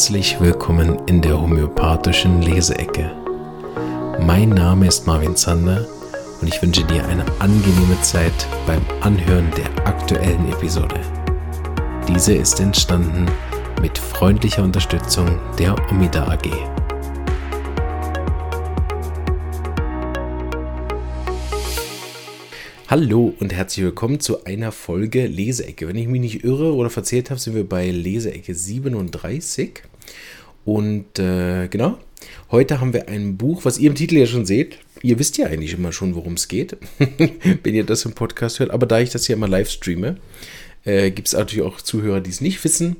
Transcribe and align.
Herzlich 0.00 0.40
willkommen 0.40 0.98
in 1.08 1.20
der 1.20 1.38
homöopathischen 1.38 2.40
Leseecke. 2.40 3.14
Mein 4.18 4.48
Name 4.48 4.86
ist 4.86 5.06
Marvin 5.06 5.36
Zander 5.36 5.86
und 6.40 6.48
ich 6.48 6.62
wünsche 6.62 6.84
dir 6.84 7.06
eine 7.06 7.26
angenehme 7.38 8.00
Zeit 8.00 8.32
beim 8.66 8.80
Anhören 9.02 9.50
der 9.58 9.86
aktuellen 9.86 10.50
Episode. 10.50 10.98
Diese 12.08 12.32
ist 12.32 12.60
entstanden 12.60 13.26
mit 13.82 13.98
freundlicher 13.98 14.62
Unterstützung 14.62 15.38
der 15.58 15.76
Omida 15.90 16.26
AG. 16.28 16.48
Hallo 22.88 23.34
und 23.38 23.52
herzlich 23.52 23.84
willkommen 23.84 24.18
zu 24.18 24.44
einer 24.46 24.72
Folge 24.72 25.26
Leseecke. 25.26 25.86
Wenn 25.86 25.94
ich 25.94 26.08
mich 26.08 26.20
nicht 26.20 26.42
irre 26.42 26.74
oder 26.74 26.90
verzählt 26.90 27.30
habe, 27.30 27.38
sind 27.38 27.54
wir 27.54 27.68
bei 27.68 27.88
Leseecke 27.90 28.52
37. 28.52 29.82
Und 30.64 31.18
äh, 31.18 31.68
genau, 31.68 31.98
heute 32.50 32.80
haben 32.80 32.92
wir 32.92 33.08
ein 33.08 33.36
Buch, 33.36 33.64
was 33.64 33.78
ihr 33.78 33.90
im 33.90 33.96
Titel 33.96 34.16
ja 34.16 34.26
schon 34.26 34.46
seht. 34.46 34.78
Ihr 35.02 35.18
wisst 35.18 35.38
ja 35.38 35.46
eigentlich 35.46 35.72
immer 35.72 35.92
schon, 35.92 36.14
worum 36.14 36.34
es 36.34 36.48
geht, 36.48 36.76
wenn 37.62 37.74
ihr 37.74 37.84
das 37.84 38.04
im 38.04 38.12
Podcast 38.12 38.60
hört. 38.60 38.70
Aber 38.70 38.86
da 38.86 39.00
ich 39.00 39.10
das 39.10 39.26
hier 39.26 39.36
immer 39.36 39.48
live 39.48 39.70
streame, 39.70 40.16
äh, 40.84 41.10
gibt 41.10 41.28
es 41.28 41.34
natürlich 41.34 41.64
auch 41.64 41.80
Zuhörer, 41.80 42.20
die 42.20 42.30
es 42.30 42.40
nicht 42.40 42.62
wissen. 42.64 42.96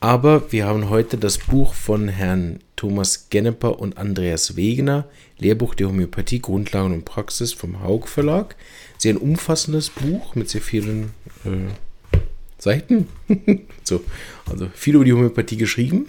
Aber 0.00 0.52
wir 0.52 0.66
haben 0.66 0.90
heute 0.90 1.16
das 1.16 1.38
Buch 1.38 1.74
von 1.74 2.08
Herrn 2.08 2.60
Thomas 2.76 3.28
Genneper 3.30 3.78
und 3.78 3.96
Andreas 3.96 4.56
Wegener, 4.56 5.06
Lehrbuch 5.38 5.74
der 5.74 5.88
Homöopathie, 5.88 6.40
Grundlagen 6.40 6.92
und 6.92 7.04
Praxis 7.04 7.52
vom 7.52 7.82
Haug 7.82 8.06
Verlag. 8.06 8.56
Sehr 8.98 9.14
ein 9.14 9.18
umfassendes 9.18 9.90
Buch 9.90 10.34
mit 10.34 10.48
sehr 10.48 10.60
vielen 10.60 11.10
äh, 11.44 11.72
Seiten. 12.58 13.08
so, 13.84 14.04
also 14.50 14.68
viel 14.74 14.94
über 14.94 15.04
die 15.04 15.12
Homöopathie 15.12 15.56
geschrieben. 15.56 16.06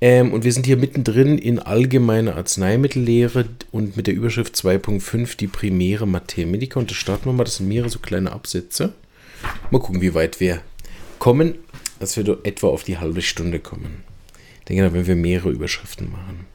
Ähm, 0.00 0.32
und 0.32 0.44
wir 0.44 0.52
sind 0.52 0.66
hier 0.66 0.76
mittendrin 0.76 1.38
in 1.38 1.58
allgemeine 1.58 2.36
Arzneimittellehre 2.36 3.46
und 3.72 3.96
mit 3.96 4.06
der 4.06 4.14
Überschrift 4.14 4.54
2.5 4.54 5.36
die 5.36 5.48
primäre 5.48 6.06
Materia 6.06 6.50
Medica. 6.50 6.78
Und 6.78 6.90
das 6.90 6.96
starten 6.96 7.26
wir 7.26 7.32
mal. 7.32 7.44
Das 7.44 7.56
sind 7.56 7.68
mehrere 7.68 7.90
so 7.90 7.98
kleine 7.98 8.32
Absätze. 8.32 8.94
Mal 9.70 9.80
gucken, 9.80 10.00
wie 10.00 10.14
weit 10.14 10.40
wir 10.40 10.60
kommen, 11.18 11.54
dass 11.98 12.16
wir 12.16 12.38
etwa 12.44 12.68
auf 12.68 12.84
die 12.84 12.98
halbe 12.98 13.22
Stunde 13.22 13.58
kommen. 13.58 14.04
Ich 14.60 14.64
denke, 14.66 14.92
wenn 14.92 15.06
wir 15.06 15.16
mehrere 15.16 15.50
Überschriften 15.50 16.10
machen. 16.10 16.46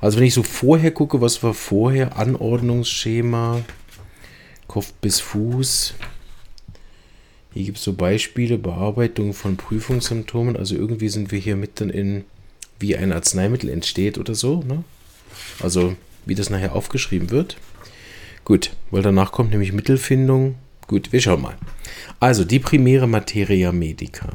Also 0.00 0.18
wenn 0.18 0.26
ich 0.26 0.34
so 0.34 0.42
vorher 0.42 0.92
gucke, 0.92 1.20
was 1.20 1.42
war 1.42 1.54
vorher? 1.54 2.16
Anordnungsschema, 2.16 3.62
Kopf 4.68 4.92
bis 5.00 5.20
Fuß. 5.20 5.94
Hier 7.52 7.64
gibt 7.64 7.78
es 7.78 7.84
so 7.84 7.94
Beispiele, 7.94 8.58
Bearbeitung 8.58 9.34
von 9.34 9.56
Prüfungssymptomen. 9.56 10.56
Also 10.56 10.76
irgendwie 10.76 11.08
sind 11.08 11.32
wir 11.32 11.38
hier 11.38 11.56
mitten 11.56 11.90
in, 11.90 12.24
wie 12.80 12.96
ein 12.96 13.12
Arzneimittel 13.12 13.70
entsteht 13.70 14.18
oder 14.18 14.34
so. 14.34 14.62
Ne? 14.62 14.84
Also 15.60 15.96
wie 16.26 16.34
das 16.34 16.50
nachher 16.50 16.74
aufgeschrieben 16.74 17.30
wird. 17.30 17.56
Gut, 18.44 18.70
weil 18.90 19.02
danach 19.02 19.32
kommt 19.32 19.50
nämlich 19.50 19.72
Mittelfindung. 19.72 20.54
Gut, 20.86 21.12
wir 21.12 21.20
schauen 21.20 21.42
mal. 21.42 21.56
Also 22.20 22.44
die 22.44 22.58
primäre 22.58 23.06
Materia 23.06 23.72
Medica. 23.72 24.30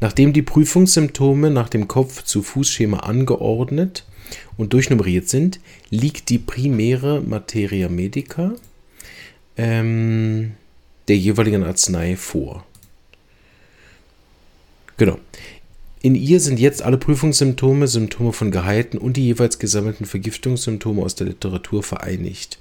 Nachdem 0.00 0.32
die 0.32 0.42
Prüfungssymptome 0.42 1.50
nach 1.50 1.68
dem 1.68 1.88
Kopf-zu-Fuß-Schema 1.88 3.00
angeordnet 3.00 4.04
und 4.56 4.72
durchnummeriert 4.72 5.28
sind, 5.28 5.60
liegt 5.90 6.28
die 6.30 6.38
primäre 6.38 7.20
Materia 7.20 7.88
Medica 7.88 8.54
ähm, 9.56 10.52
der 11.08 11.16
jeweiligen 11.16 11.64
Arznei 11.64 12.16
vor. 12.16 12.64
Genau. 14.96 15.18
In 16.02 16.16
ihr 16.16 16.40
sind 16.40 16.58
jetzt 16.58 16.82
alle 16.82 16.98
Prüfungssymptome, 16.98 17.86
Symptome 17.86 18.32
von 18.32 18.50
Geheilten 18.50 18.98
und 18.98 19.16
die 19.16 19.24
jeweils 19.24 19.60
gesammelten 19.60 20.04
Vergiftungssymptome 20.04 21.00
aus 21.00 21.14
der 21.14 21.28
Literatur 21.28 21.84
vereinigt. 21.84 22.58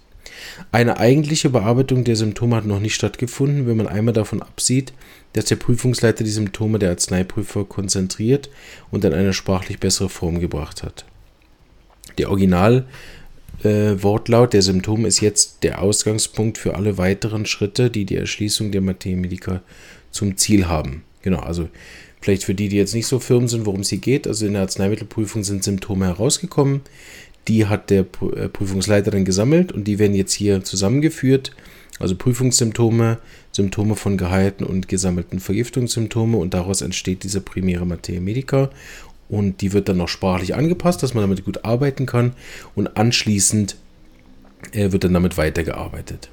Eine 0.71 0.97
eigentliche 0.97 1.49
Bearbeitung 1.49 2.03
der 2.03 2.15
Symptome 2.15 2.55
hat 2.55 2.67
noch 2.67 2.79
nicht 2.79 2.93
stattgefunden, 2.93 3.65
wenn 3.65 3.77
man 3.77 3.87
einmal 3.87 4.13
davon 4.13 4.43
absieht, 4.43 4.93
dass 5.33 5.45
der 5.45 5.55
Prüfungsleiter 5.55 6.23
die 6.23 6.29
Symptome 6.29 6.77
der 6.77 6.91
Arzneiprüfer 6.91 7.65
konzentriert 7.65 8.51
und 8.91 9.03
in 9.05 9.13
eine 9.13 9.33
sprachlich 9.33 9.79
bessere 9.79 10.09
Form 10.09 10.39
gebracht 10.39 10.83
hat. 10.83 11.05
Der 12.19 12.29
Original 12.29 12.85
äh, 13.63 13.95
der 13.95 14.61
Symptome 14.61 15.07
ist 15.07 15.19
jetzt 15.19 15.63
der 15.63 15.81
Ausgangspunkt 15.81 16.59
für 16.59 16.75
alle 16.75 16.99
weiteren 16.99 17.47
Schritte, 17.47 17.89
die 17.89 18.05
die 18.05 18.17
Erschließung 18.17 18.71
der 18.71 18.81
Materia 18.81 19.61
zum 20.11 20.37
Ziel 20.37 20.67
haben. 20.67 21.03
Genau, 21.23 21.39
also 21.39 21.69
vielleicht 22.21 22.43
für 22.43 22.53
die, 22.53 22.69
die 22.69 22.77
jetzt 22.77 22.93
nicht 22.93 23.07
so 23.07 23.19
firm 23.19 23.47
sind, 23.47 23.65
worum 23.65 23.81
es 23.81 23.89
hier 23.89 23.97
geht. 23.97 24.27
Also 24.27 24.45
in 24.45 24.53
der 24.53 24.61
Arzneimittelprüfung 24.61 25.43
sind 25.43 25.63
Symptome 25.63 26.05
herausgekommen. 26.05 26.81
Die 27.47 27.65
hat 27.65 27.89
der 27.89 28.01
äh, 28.01 28.47
Prüfungsleiter 28.47 29.11
dann 29.11 29.25
gesammelt 29.25 29.71
und 29.71 29.85
die 29.85 29.99
werden 29.99 30.15
jetzt 30.15 30.33
hier 30.33 30.63
zusammengeführt. 30.63 31.51
Also 31.99 32.15
Prüfungssymptome, 32.15 33.19
Symptome 33.51 33.95
von 33.95 34.17
geheilten 34.17 34.65
und 34.65 34.87
gesammelten 34.87 35.39
Vergiftungssymptome 35.39 36.37
und 36.37 36.53
daraus 36.53 36.81
entsteht 36.81 37.23
diese 37.23 37.41
primäre 37.41 37.85
Materia 37.85 38.21
Medica 38.21 38.69
und 39.29 39.61
die 39.61 39.71
wird 39.73 39.87
dann 39.87 39.97
noch 39.97 40.07
sprachlich 40.07 40.55
angepasst, 40.55 41.01
dass 41.03 41.13
man 41.13 41.23
damit 41.23 41.45
gut 41.45 41.63
arbeiten 41.63 42.05
kann 42.05 42.33
und 42.75 42.97
anschließend 42.97 43.75
äh, 44.73 44.91
wird 44.91 45.03
dann 45.03 45.13
damit 45.13 45.37
weitergearbeitet. 45.37 46.29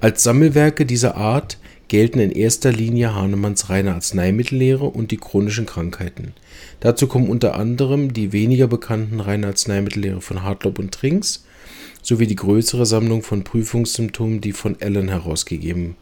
Als 0.00 0.22
Sammelwerke 0.22 0.86
dieser 0.86 1.16
Art 1.16 1.58
gelten 1.88 2.18
in 2.18 2.30
erster 2.30 2.72
Linie 2.72 3.14
Hahnemanns 3.14 3.68
reine 3.70 3.94
Arzneimittellehre 3.94 4.84
und 4.84 5.10
die 5.10 5.16
chronischen 5.16 5.66
Krankheiten. 5.66 6.32
Dazu 6.80 7.06
kommen 7.06 7.28
unter 7.28 7.54
anderem 7.54 8.12
die 8.12 8.32
weniger 8.32 8.66
bekannten 8.66 9.20
reine 9.20 9.48
Arzneimittellehre 9.48 10.20
von 10.20 10.42
Hartlob 10.42 10.78
und 10.78 10.92
Trinks 10.92 11.44
sowie 12.02 12.26
die 12.26 12.36
größere 12.36 12.86
Sammlung 12.86 13.22
von 13.22 13.44
Prüfungssymptomen, 13.44 14.40
die 14.40 14.52
von 14.52 14.76
Allen 14.80 15.08
herausgegeben 15.08 15.96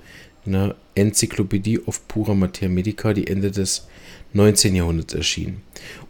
eine 0.46 0.74
Enzyklopädie 0.94 1.80
of 1.80 2.06
Pura 2.08 2.34
Materia 2.34 2.68
Medica, 2.68 3.12
die 3.12 3.26
Ende 3.26 3.50
des 3.50 3.86
19. 4.32 4.74
Jahrhunderts 4.74 5.14
erschien 5.14 5.62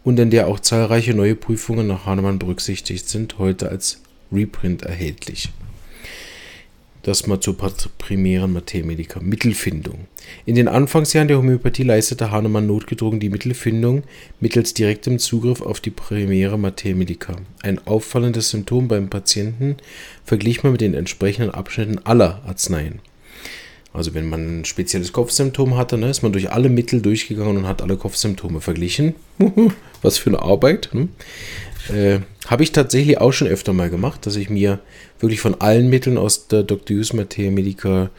und 0.03 0.19
in 0.19 0.29
der 0.29 0.47
auch 0.47 0.59
zahlreiche 0.59 1.13
neue 1.13 1.35
Prüfungen 1.35 1.87
nach 1.87 2.05
Hahnemann 2.05 2.39
berücksichtigt 2.39 3.07
sind, 3.07 3.37
heute 3.37 3.69
als 3.69 4.01
Reprint 4.31 4.81
erhältlich. 4.81 5.49
Das 7.05 7.27
mal 7.27 7.39
zur 7.39 7.55
primären 7.55 8.51
Materia 8.51 8.83
Medica. 8.83 9.19
Mittelfindung. 9.19 10.07
In 10.47 10.55
den 10.55 10.67
Anfangsjahren 10.67 11.27
der 11.27 11.37
Homöopathie 11.37 11.83
leistete 11.83 12.31
Hahnemann 12.31 12.65
notgedrungen 12.65 13.19
die 13.19 13.29
Mittelfindung 13.29 14.01
mittels 14.39 14.73
direktem 14.73 15.19
Zugriff 15.19 15.61
auf 15.61 15.79
die 15.79 15.91
primäre 15.91 16.57
Materia 16.57 16.95
Medica. 16.95 17.35
Ein 17.61 17.79
auffallendes 17.85 18.49
Symptom 18.49 18.87
beim 18.87 19.11
Patienten 19.11 19.77
verglich 20.23 20.63
man 20.63 20.71
mit 20.71 20.81
den 20.81 20.95
entsprechenden 20.95 21.51
Abschnitten 21.51 21.99
aller 22.03 22.41
Arzneien. 22.47 23.01
Also 23.93 24.15
wenn 24.15 24.27
man 24.27 24.61
ein 24.61 24.65
spezielles 24.65 25.13
Kopfsymptom 25.13 25.77
hatte, 25.77 25.99
ne, 25.99 26.09
ist 26.09 26.23
man 26.23 26.33
durch 26.33 26.51
alle 26.51 26.69
Mittel 26.69 27.03
durchgegangen 27.03 27.55
und 27.55 27.67
hat 27.67 27.83
alle 27.83 27.97
Kopfsymptome 27.97 28.61
verglichen. 28.61 29.13
Was 30.01 30.17
für 30.17 30.31
eine 30.31 30.41
Arbeit. 30.41 30.89
Ne? 30.91 31.09
Äh, 31.93 32.19
Habe 32.47 32.63
ich 32.63 32.71
tatsächlich 32.71 33.19
auch 33.19 33.31
schon 33.31 33.47
öfter 33.47 33.73
mal 33.73 33.89
gemacht, 33.89 34.25
dass 34.25 34.35
ich 34.35 34.49
mir 34.49 34.79
wirklich 35.19 35.39
von 35.39 35.59
allen 35.61 35.89
Mitteln 35.89 36.17
aus 36.17 36.47
der 36.47 36.63
Dr. 36.63 36.97
Hughes 36.97 37.13
Materia 37.13 37.51
Medica 37.51 38.09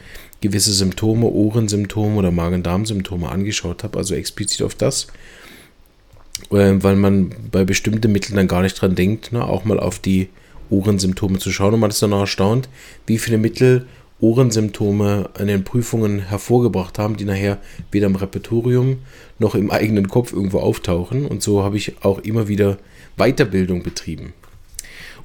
gewisse 0.41 0.71
Symptome, 0.71 1.27
Ohrensymptome 1.27 2.15
oder 2.15 2.31
Magen-Darm-Symptome 2.31 3.29
angeschaut 3.29 3.83
habe, 3.83 3.97
also 3.97 4.15
explizit 4.15 4.61
auf 4.61 4.75
das, 4.75 5.07
äh, 6.51 6.73
weil 6.77 6.95
man 6.95 7.33
bei 7.51 7.65
bestimmten 7.65 8.11
Mitteln 8.11 8.35
dann 8.35 8.47
gar 8.47 8.61
nicht 8.61 8.79
dran 8.79 8.95
denkt, 8.95 9.31
ne, 9.31 9.43
auch 9.43 9.65
mal 9.65 9.79
auf 9.79 9.99
die 9.99 10.29
Ohrensymptome 10.69 11.39
zu 11.39 11.51
schauen 11.51 11.73
und 11.73 11.79
man 11.79 11.89
ist 11.89 12.01
dann 12.01 12.13
auch 12.13 12.21
erstaunt, 12.21 12.69
wie 13.05 13.17
viele 13.17 13.37
Mittel 13.37 13.87
Ohrensymptome 14.19 15.29
an 15.35 15.47
den 15.47 15.63
Prüfungen 15.63 16.19
hervorgebracht 16.19 16.97
haben, 16.97 17.17
die 17.17 17.25
nachher 17.25 17.59
weder 17.91 18.07
im 18.07 18.15
Repertorium 18.15 18.97
noch 19.37 19.53
im 19.53 19.69
eigenen 19.69 20.07
Kopf 20.07 20.33
irgendwo 20.33 20.59
auftauchen. 20.59 21.27
Und 21.27 21.43
so 21.43 21.63
habe 21.63 21.77
ich 21.77 22.03
auch 22.03 22.19
immer 22.19 22.47
wieder 22.47 22.77
Weiterbildung 23.17 23.83
betrieben. 23.83 24.33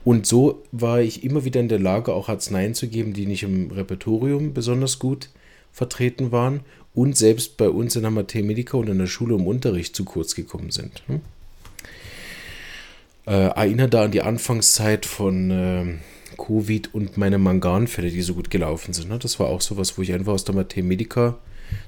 Und 0.04 0.26
so 0.26 0.62
war 0.72 1.00
ich 1.00 1.22
immer 1.22 1.44
wieder 1.44 1.60
in 1.60 1.68
der 1.68 1.78
Lage, 1.78 2.12
auch 2.12 2.28
Arzneien 2.28 2.74
zu 2.74 2.88
geben, 2.88 3.12
die 3.12 3.26
nicht 3.26 3.44
im 3.44 3.70
Repertorium 3.70 4.52
besonders 4.52 4.98
gut 4.98 5.28
vertreten 5.72 6.32
waren 6.32 6.60
und 6.94 7.16
selbst 7.16 7.56
bei 7.56 7.68
uns 7.68 7.94
in 7.94 8.02
der 8.02 8.10
Medica 8.10 8.76
und 8.76 8.88
in 8.88 8.98
der 8.98 9.06
Schule 9.06 9.36
im 9.36 9.46
Unterricht 9.46 9.94
zu 9.94 10.04
kurz 10.04 10.34
gekommen 10.34 10.70
sind. 10.70 11.02
Hm? 11.06 11.20
Äh, 13.26 13.46
erinnert 13.54 13.94
da 13.94 14.04
an 14.04 14.10
die 14.10 14.22
Anfangszeit 14.22 15.06
von 15.06 15.50
äh, 15.50 16.34
Covid 16.36 16.92
und 16.92 17.16
meine 17.16 17.38
Manganfälle, 17.38 18.10
die 18.10 18.22
so 18.22 18.34
gut 18.34 18.50
gelaufen 18.50 18.92
sind. 18.92 19.08
Ne? 19.08 19.18
Das 19.18 19.38
war 19.38 19.46
auch 19.46 19.60
sowas, 19.60 19.96
wo 19.96 20.02
ich 20.02 20.12
einfach 20.12 20.32
aus 20.32 20.44
der 20.44 20.54
Medica 20.82 21.38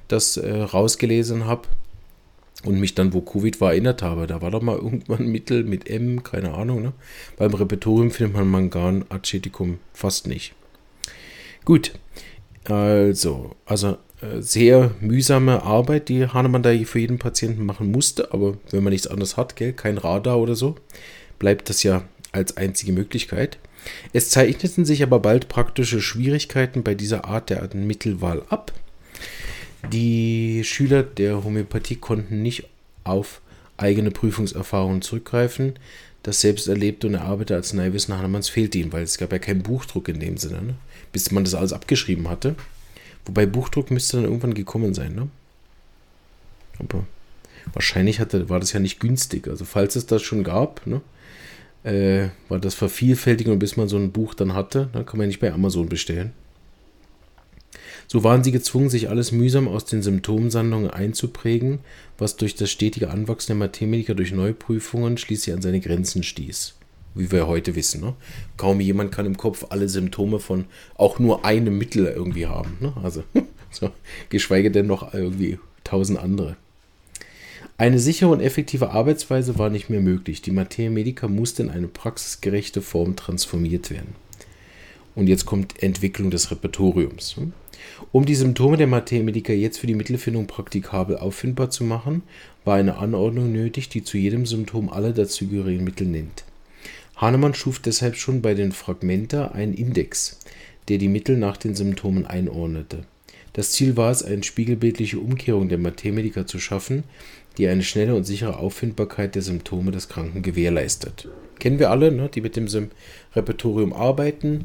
das 0.06 0.36
äh, 0.36 0.52
rausgelesen 0.54 1.46
habe 1.46 1.68
und 2.64 2.80
mich 2.80 2.94
dann, 2.94 3.12
wo 3.12 3.20
Covid 3.20 3.60
war, 3.60 3.72
erinnert 3.72 4.02
habe. 4.02 4.26
Da 4.26 4.42
war 4.42 4.50
doch 4.50 4.62
mal 4.62 4.76
irgendwann 4.76 5.20
ein 5.20 5.32
Mittel 5.32 5.64
mit 5.64 5.88
M, 5.88 6.22
keine 6.22 6.54
Ahnung. 6.54 6.82
Ne? 6.82 6.92
Beim 7.36 7.54
Repertorium 7.54 8.10
findet 8.10 8.34
man 8.34 8.48
Mangan-Aceticum 8.48 9.78
fast 9.92 10.26
nicht. 10.26 10.54
Gut, 11.64 11.92
also, 12.64 13.56
also 13.66 13.98
äh, 14.20 14.40
sehr 14.40 14.92
mühsame 15.00 15.62
Arbeit, 15.62 16.08
die 16.08 16.26
Hahnemann 16.26 16.62
da 16.62 16.74
für 16.84 16.98
jeden 16.98 17.18
Patienten 17.18 17.64
machen 17.66 17.90
musste. 17.90 18.32
Aber 18.32 18.56
wenn 18.70 18.82
man 18.82 18.92
nichts 18.92 19.06
anderes 19.06 19.36
hat, 19.36 19.56
gell, 19.56 19.72
kein 19.72 19.98
Radar 19.98 20.38
oder 20.38 20.54
so, 20.54 20.76
bleibt 21.38 21.68
das 21.68 21.82
ja 21.82 22.04
als 22.32 22.56
einzige 22.56 22.92
Möglichkeit. 22.92 23.58
Es 24.12 24.30
zeichneten 24.30 24.84
sich 24.84 25.02
aber 25.02 25.20
bald 25.20 25.48
praktische 25.48 26.00
Schwierigkeiten 26.00 26.82
bei 26.82 26.94
dieser 26.94 27.26
Art 27.26 27.50
der 27.50 27.68
Mittelwahl 27.74 28.42
ab. 28.48 28.72
Die 29.92 30.62
Schüler 30.64 31.02
der 31.02 31.44
Homöopathie 31.44 31.96
konnten 31.96 32.42
nicht 32.42 32.68
auf 33.04 33.40
eigene 33.76 34.10
Prüfungserfahrungen 34.10 35.02
zurückgreifen. 35.02 35.74
Das 36.22 36.40
selbst 36.40 36.68
erlebte 36.68 37.06
und 37.06 37.14
erarbeitete 37.14 37.56
Arzneiwissen 37.56 38.16
Hahnemanns 38.16 38.48
fehlte 38.48 38.78
ihnen, 38.78 38.92
weil 38.92 39.02
es 39.02 39.18
gab 39.18 39.32
ja 39.32 39.38
keinen 39.38 39.62
Buchdruck 39.62 40.08
in 40.08 40.20
dem 40.20 40.38
Sinne, 40.38 40.62
ne? 40.62 40.74
bis 41.12 41.30
man 41.30 41.44
das 41.44 41.54
alles 41.54 41.72
abgeschrieben 41.72 42.28
hatte. 42.28 42.54
Wobei 43.26 43.46
Buchdruck 43.46 43.90
müsste 43.90 44.16
dann 44.16 44.24
irgendwann 44.24 44.54
gekommen 44.54 44.94
sein. 44.94 45.14
Ne? 45.14 45.28
Aber 46.78 47.04
wahrscheinlich 47.72 48.20
hatte, 48.20 48.48
war 48.48 48.60
das 48.60 48.72
ja 48.72 48.80
nicht 48.80 49.00
günstig. 49.00 49.48
Also 49.48 49.64
falls 49.64 49.96
es 49.96 50.06
das 50.06 50.22
schon 50.22 50.44
gab, 50.44 50.86
ne? 50.86 51.02
äh, 51.84 52.30
war 52.48 52.58
das 52.58 52.74
vervielfältigen 52.74 53.52
und 53.52 53.58
bis 53.58 53.76
man 53.76 53.88
so 53.88 53.96
ein 53.96 54.12
Buch 54.12 54.34
dann 54.34 54.54
hatte, 54.54 54.88
dann 54.92 55.04
kann 55.04 55.18
man 55.18 55.24
ja 55.24 55.28
nicht 55.28 55.40
bei 55.40 55.52
Amazon 55.52 55.88
bestellen. 55.88 56.32
So 58.06 58.24
waren 58.24 58.44
sie 58.44 58.52
gezwungen, 58.52 58.90
sich 58.90 59.08
alles 59.08 59.32
mühsam 59.32 59.68
aus 59.68 59.84
den 59.84 60.02
Symptomsammlungen 60.02 60.90
einzuprägen, 60.90 61.80
was 62.18 62.36
durch 62.36 62.54
das 62.54 62.70
stetige 62.70 63.10
Anwachsen 63.10 63.48
der 63.48 63.56
Mathematiker 63.56 64.14
durch 64.14 64.32
Neuprüfungen 64.32 65.18
schließlich 65.18 65.54
an 65.54 65.62
seine 65.62 65.80
Grenzen 65.80 66.22
stieß. 66.22 66.74
Wie 67.14 67.30
wir 67.30 67.46
heute 67.46 67.76
wissen. 67.76 68.00
Ne? 68.00 68.14
Kaum 68.56 68.80
jemand 68.80 69.12
kann 69.12 69.26
im 69.26 69.36
Kopf 69.36 69.66
alle 69.68 69.88
Symptome 69.88 70.40
von 70.40 70.66
auch 70.96 71.18
nur 71.18 71.44
einem 71.44 71.78
Mittel 71.78 72.06
irgendwie 72.06 72.46
haben. 72.46 72.76
Ne? 72.80 72.92
Also, 73.02 73.22
so, 73.70 73.90
geschweige 74.30 74.70
denn 74.70 74.86
noch 74.86 75.14
irgendwie 75.14 75.58
tausend 75.84 76.18
andere. 76.18 76.56
Eine 77.76 77.98
sichere 77.98 78.30
und 78.30 78.40
effektive 78.40 78.90
Arbeitsweise 78.90 79.58
war 79.58 79.68
nicht 79.68 79.90
mehr 79.90 80.00
möglich. 80.00 80.42
Die 80.42 80.52
Materia 80.52 80.90
Medica 80.90 81.26
musste 81.26 81.62
in 81.64 81.70
eine 81.70 81.88
praxisgerechte 81.88 82.82
Form 82.82 83.16
transformiert 83.16 83.90
werden. 83.90 84.14
Und 85.14 85.28
jetzt 85.28 85.46
kommt 85.46 85.82
Entwicklung 85.82 86.30
des 86.30 86.50
Repertoriums. 86.50 87.36
Um 88.12 88.24
die 88.24 88.34
Symptome 88.34 88.76
der 88.76 88.86
Medica 88.86 89.52
jetzt 89.52 89.78
für 89.78 89.86
die 89.86 89.94
Mittelfindung 89.94 90.46
praktikabel 90.46 91.16
auffindbar 91.18 91.70
zu 91.70 91.84
machen, 91.84 92.22
war 92.64 92.76
eine 92.76 92.96
Anordnung 92.96 93.52
nötig, 93.52 93.88
die 93.88 94.02
zu 94.02 94.18
jedem 94.18 94.46
Symptom 94.46 94.88
alle 94.88 95.12
dazugehörigen 95.12 95.84
Mittel 95.84 96.06
nennt. 96.06 96.44
Hahnemann 97.16 97.54
schuf 97.54 97.78
deshalb 97.78 98.16
schon 98.16 98.42
bei 98.42 98.54
den 98.54 98.72
Fragmenta 98.72 99.48
einen 99.48 99.74
Index, 99.74 100.40
der 100.88 100.98
die 100.98 101.08
Mittel 101.08 101.36
nach 101.36 101.56
den 101.56 101.74
Symptomen 101.74 102.26
einordnete. 102.26 103.04
Das 103.52 103.70
Ziel 103.70 103.96
war 103.96 104.10
es, 104.10 104.24
eine 104.24 104.42
spiegelbildliche 104.42 105.20
Umkehrung 105.20 105.68
der 105.68 105.78
Medica 105.78 106.44
zu 106.44 106.58
schaffen, 106.58 107.04
die 107.56 107.68
eine 107.68 107.84
schnelle 107.84 108.16
und 108.16 108.24
sichere 108.24 108.58
Auffindbarkeit 108.58 109.36
der 109.36 109.42
Symptome 109.42 109.92
des 109.92 110.08
Kranken 110.08 110.42
gewährleistet. 110.42 111.28
Kennen 111.60 111.78
wir 111.78 111.90
alle, 111.90 112.10
ne, 112.10 112.28
die 112.28 112.40
mit 112.40 112.56
dem 112.56 112.66
Repertorium 113.34 113.92
arbeiten. 113.92 114.64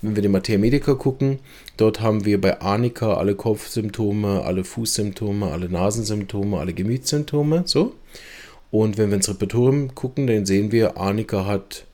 Wenn 0.00 0.14
wir 0.14 0.22
den 0.22 0.32
Materia 0.32 0.60
Medica 0.60 0.94
gucken, 0.94 1.40
dort 1.76 2.00
haben 2.00 2.24
wir 2.24 2.40
bei 2.40 2.60
Arnika 2.60 3.14
alle 3.14 3.34
Kopfsymptome, 3.34 4.42
alle 4.44 4.62
Fußsymptome, 4.62 5.50
alle 5.50 5.68
Nasensymptome, 5.68 6.58
alle 6.58 6.72
Gemütssymptome, 6.72 7.62
so. 7.66 7.94
Und 8.70 8.98
wenn 8.98 9.08
wir 9.08 9.16
ins 9.16 9.28
Repertorium 9.28 9.94
gucken, 9.94 10.26
dann 10.26 10.46
sehen 10.46 10.70
wir, 10.70 10.98
Arnika 10.98 11.46
hat 11.46 11.86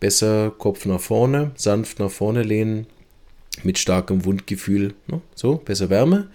besser 0.00 0.50
Kopf 0.50 0.84
nach 0.84 1.00
vorne, 1.00 1.52
sanft 1.54 1.98
nach 1.98 2.10
vorne 2.10 2.42
lehnen, 2.42 2.86
mit 3.62 3.78
starkem 3.78 4.24
Wundgefühl, 4.26 4.94
ne? 5.06 5.22
so, 5.34 5.56
besser 5.56 5.88
Wärme. 5.88 6.28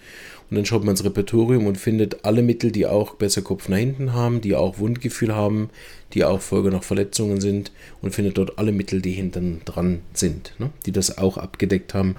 Und 0.52 0.56
dann 0.56 0.66
schaut 0.66 0.84
man 0.84 0.92
ins 0.92 1.02
Repertorium 1.02 1.64
und 1.64 1.78
findet 1.78 2.26
alle 2.26 2.42
Mittel, 2.42 2.72
die 2.72 2.84
auch 2.84 3.14
besser 3.14 3.40
Kopf 3.40 3.70
nach 3.70 3.78
hinten 3.78 4.12
haben, 4.12 4.42
die 4.42 4.54
auch 4.54 4.78
Wundgefühl 4.78 5.34
haben, 5.34 5.70
die 6.12 6.24
auch 6.24 6.42
Folge 6.42 6.70
nach 6.70 6.84
Verletzungen 6.84 7.40
sind 7.40 7.72
und 8.02 8.14
findet 8.14 8.36
dort 8.36 8.58
alle 8.58 8.70
Mittel, 8.70 9.00
die 9.00 9.12
hinten 9.12 9.62
dran 9.64 10.00
sind, 10.12 10.52
ne? 10.58 10.68
die 10.84 10.92
das 10.92 11.16
auch 11.16 11.38
abgedeckt 11.38 11.94
haben 11.94 12.16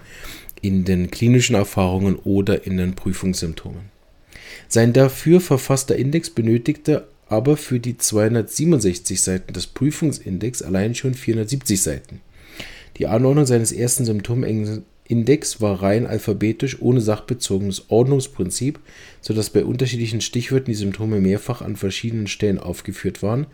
in 0.63 0.83
den 0.83 1.11
klinischen 1.11 1.55
Erfahrungen 1.55 2.15
oder 2.15 2.65
in 2.65 2.77
den 2.77 2.95
Prüfungssymptomen. 2.95 3.81
Sein 4.67 4.93
dafür 4.93 5.39
verfasster 5.39 5.95
Index 5.95 6.31
benötigte 6.31 7.07
aber 7.29 7.55
für 7.55 7.79
die 7.79 7.99
267 7.99 9.21
Seiten 9.21 9.53
des 9.53 9.67
Prüfungsindex 9.67 10.63
allein 10.63 10.95
schon 10.95 11.13
470 11.13 11.79
Seiten. 11.79 12.21
Die 12.97 13.05
Anordnung 13.05 13.45
seines 13.45 13.71
ersten 13.71 14.05
Symptomindex 14.05 14.81
Index 15.07 15.59
war 15.59 15.81
rein 15.81 16.07
alphabetisch 16.07 16.81
ohne 16.81 17.01
sachbezogenes 17.01 17.85
Ordnungsprinzip, 17.89 18.79
so 19.21 19.33
dass 19.33 19.49
bei 19.49 19.65
unterschiedlichen 19.65 20.21
Stichwörtern 20.21 20.71
die 20.71 20.75
Symptome 20.75 21.19
mehrfach 21.19 21.61
an 21.61 21.75
verschiedenen 21.75 22.27
Stellen 22.27 22.59
aufgeführt 22.59 23.21
waren, 23.21 23.47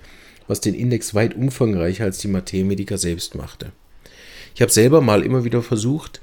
was 0.48 0.62
den 0.62 0.75
Index 0.75 1.16
weit 1.16 1.36
umfangreicher 1.36 2.04
als 2.04 2.19
die 2.19 2.28
Mathematiker 2.28 2.98
selbst 2.98 3.36
machte. 3.36 3.72
Ich 4.54 4.62
habe 4.62 4.72
selber 4.72 5.01
mal 5.01 5.24
immer 5.24 5.44
wieder 5.44 5.62
versucht, 5.63 6.22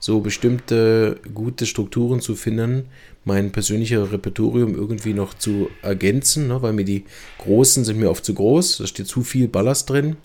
so 0.00 0.20
bestimmte 0.20 1.18
gute 1.34 1.66
Strukturen 1.66 2.20
zu 2.20 2.36
finden, 2.36 2.86
mein 3.24 3.52
persönliches 3.52 4.12
Repertorium 4.12 4.74
irgendwie 4.74 5.12
noch 5.12 5.34
zu 5.34 5.70
ergänzen, 5.82 6.48
ne, 6.48 6.62
weil 6.62 6.72
mir 6.72 6.84
die 6.84 7.04
großen 7.38 7.84
sind 7.84 7.98
mir 7.98 8.10
oft 8.10 8.24
zu 8.24 8.34
groß, 8.34 8.78
da 8.78 8.86
steht 8.86 9.06
zu 9.06 9.22
viel 9.22 9.48
Ballast 9.48 9.90
drin 9.90 10.16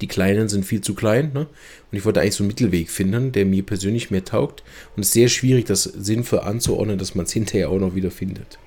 die 0.00 0.08
kleinen 0.08 0.48
sind 0.48 0.64
viel 0.64 0.80
zu 0.80 0.94
klein. 0.94 1.30
Ne? 1.32 1.40
Und 1.40 1.98
ich 1.98 2.04
wollte 2.04 2.20
eigentlich 2.20 2.34
so 2.34 2.44
einen 2.44 2.48
Mittelweg 2.48 2.90
finden, 2.90 3.32
der 3.32 3.44
mir 3.44 3.62
persönlich 3.62 4.10
mehr 4.10 4.24
taugt. 4.24 4.62
Und 4.96 5.02
es 5.02 5.08
ist 5.08 5.14
sehr 5.14 5.28
schwierig, 5.28 5.66
das 5.66 5.84
sinnvoll 5.84 6.40
anzuordnen, 6.40 6.98
dass 6.98 7.14
man 7.14 7.26
es 7.26 7.32
hinterher 7.34 7.70
auch 7.70 7.78
noch 7.78 7.94
wieder 7.94 8.10
findet. 8.10 8.58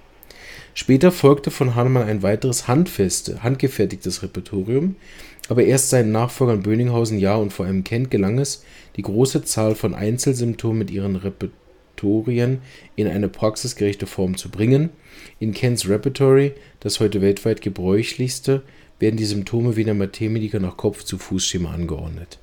Später 0.73 1.11
folgte 1.11 1.51
von 1.51 1.75
Hahnemann 1.75 2.07
ein 2.07 2.23
weiteres 2.23 2.67
handfeste, 2.67 3.43
handgefertigtes 3.43 4.23
Repertorium, 4.23 4.95
aber 5.49 5.63
erst 5.63 5.89
seinen 5.89 6.11
Nachfolgern 6.11 6.61
Böninghausen, 6.61 7.17
Jahr 7.17 7.41
und 7.41 7.51
vor 7.51 7.65
allem 7.65 7.83
Kent 7.83 8.11
gelang 8.11 8.37
es, 8.37 8.63
die 8.95 9.01
große 9.01 9.43
Zahl 9.43 9.75
von 9.75 9.95
Einzelsymptomen 9.95 10.77
mit 10.77 10.91
ihren 10.91 11.15
Repertorien 11.15 11.69
in 12.96 13.07
eine 13.07 13.30
praxisgerechte 13.30 14.07
Form 14.07 14.38
zu 14.38 14.50
bringen. 14.50 14.90
In 15.40 15.54
Kents 15.54 15.88
Repertory, 15.88 16.54
das 16.80 17.00
heute 17.00 17.22
weltweit 17.22 17.62
gebräuchlichste, 17.62 18.62
werden 19.00 19.18
die 19.18 19.25
Symptome 19.25 19.75
wie 19.75 19.81
in 19.81 19.88
der 19.88 19.96
Mathematiker 19.96 20.60
nach 20.60 20.78
Kopf-zu-Fuß-Schema 20.78 21.72
angeordnet. 21.72 22.40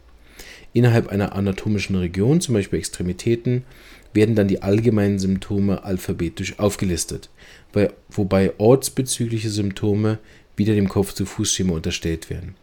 Innerhalb 0.73 1.09
einer 1.09 1.35
anatomischen 1.35 1.97
Region, 1.97 2.41
zum 2.41 2.55
Beispiel 2.55 2.79
Extremitäten, 2.79 3.65
werden 4.13 4.35
dann 4.35 4.49
die 4.49 4.63
allgemeinen 4.63 5.19
Symptome 5.19 5.85
alphabetisch 5.85 6.59
aufgelistet, 6.59 7.31
wobei 8.09 8.53
ortsbezügliche 8.59 9.51
Symptome 9.51 10.19
wieder 10.57 10.75
dem 10.75 10.89
Kopf-zu-Fuß-Schema 10.89 11.75
unterstellt 11.75 12.31
werden. 12.31 12.57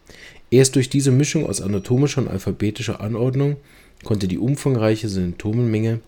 Erst 0.50 0.76
durch 0.76 0.88
diese 0.88 1.10
Mischung 1.10 1.46
aus 1.46 1.60
anatomischer 1.60 2.22
und 2.22 2.28
alphabetischer 2.28 3.00
Anordnung 3.00 3.56
konnte 4.04 4.28
die 4.28 4.38
umfangreiche 4.38 5.08
Symptomenmenge 5.08 6.00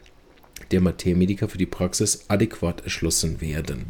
der 0.70 0.80
Mathematiker 0.80 1.48
für 1.48 1.58
die 1.58 1.66
Praxis 1.66 2.24
adäquat 2.28 2.84
erschlossen 2.84 3.40
werden. 3.40 3.86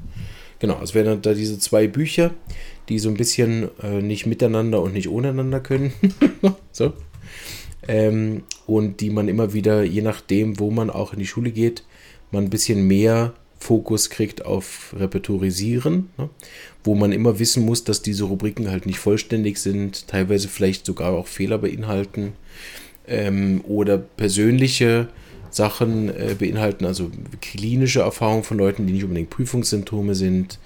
Genau, 0.58 0.80
es 0.82 0.94
werden 0.94 1.20
da 1.22 1.34
diese 1.34 1.58
zwei 1.58 1.86
Bücher, 1.86 2.32
die 2.88 2.98
so 2.98 3.08
ein 3.08 3.16
bisschen 3.16 3.68
äh, 3.82 4.00
nicht 4.00 4.26
miteinander 4.26 4.80
und 4.80 4.94
nicht 4.94 5.08
ohneinander 5.08 5.60
können. 5.60 5.92
so. 6.72 6.92
Ähm, 7.88 8.42
und 8.66 9.00
die 9.00 9.10
man 9.10 9.28
immer 9.28 9.52
wieder, 9.52 9.84
je 9.84 10.02
nachdem, 10.02 10.58
wo 10.58 10.70
man 10.70 10.90
auch 10.90 11.12
in 11.12 11.18
die 11.18 11.26
Schule 11.26 11.50
geht, 11.50 11.84
man 12.30 12.44
ein 12.44 12.50
bisschen 12.50 12.86
mehr 12.86 13.34
Fokus 13.58 14.10
kriegt 14.10 14.44
auf 14.44 14.94
Repertorisieren, 14.98 16.10
ne? 16.18 16.28
wo 16.84 16.94
man 16.94 17.12
immer 17.12 17.38
wissen 17.38 17.64
muss, 17.64 17.84
dass 17.84 18.02
diese 18.02 18.24
Rubriken 18.24 18.70
halt 18.70 18.86
nicht 18.86 18.98
vollständig 18.98 19.58
sind, 19.58 20.08
teilweise 20.08 20.48
vielleicht 20.48 20.86
sogar 20.86 21.12
auch 21.12 21.26
Fehler 21.26 21.58
beinhalten 21.58 22.32
ähm, 23.06 23.62
oder 23.66 23.98
persönliche 23.98 25.08
Sachen 25.56 26.10
äh, 26.10 26.36
beinhalten, 26.38 26.84
also 26.84 27.10
klinische 27.40 28.00
Erfahrungen 28.00 28.44
von 28.44 28.58
Leuten, 28.58 28.86
die 28.86 28.92
nicht 28.92 29.04
unbedingt 29.04 29.30
Prüfungssymptome 29.30 30.14
sind, 30.14 30.58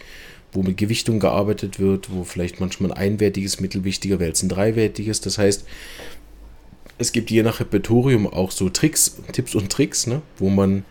wo 0.53 0.63
mit 0.63 0.77
Gewichtung 0.77 1.21
gearbeitet 1.21 1.79
wird, 1.79 2.11
wo 2.13 2.25
vielleicht 2.25 2.59
manchmal 2.59 2.91
ein 2.91 3.13
einwertiges 3.13 3.61
Mittel 3.61 3.85
wichtiger 3.85 4.19
wäre 4.19 4.31
als 4.31 4.43
ein 4.43 4.49
dreiwertiges. 4.49 5.21
Das 5.21 5.39
heißt, 5.39 5.65
es 6.99 7.13
gibt 7.13 7.31
je 7.31 7.45
nach 7.45 7.61
Repertorium 7.61 8.27
auch 8.27 8.51
so 8.51 8.69
Tricks, 8.69 9.17
Tipps 9.31 9.55
und 9.55 9.71
Tricks, 9.71 10.09
ne, 10.09 10.23
wo 10.39 10.51
man 10.51 10.85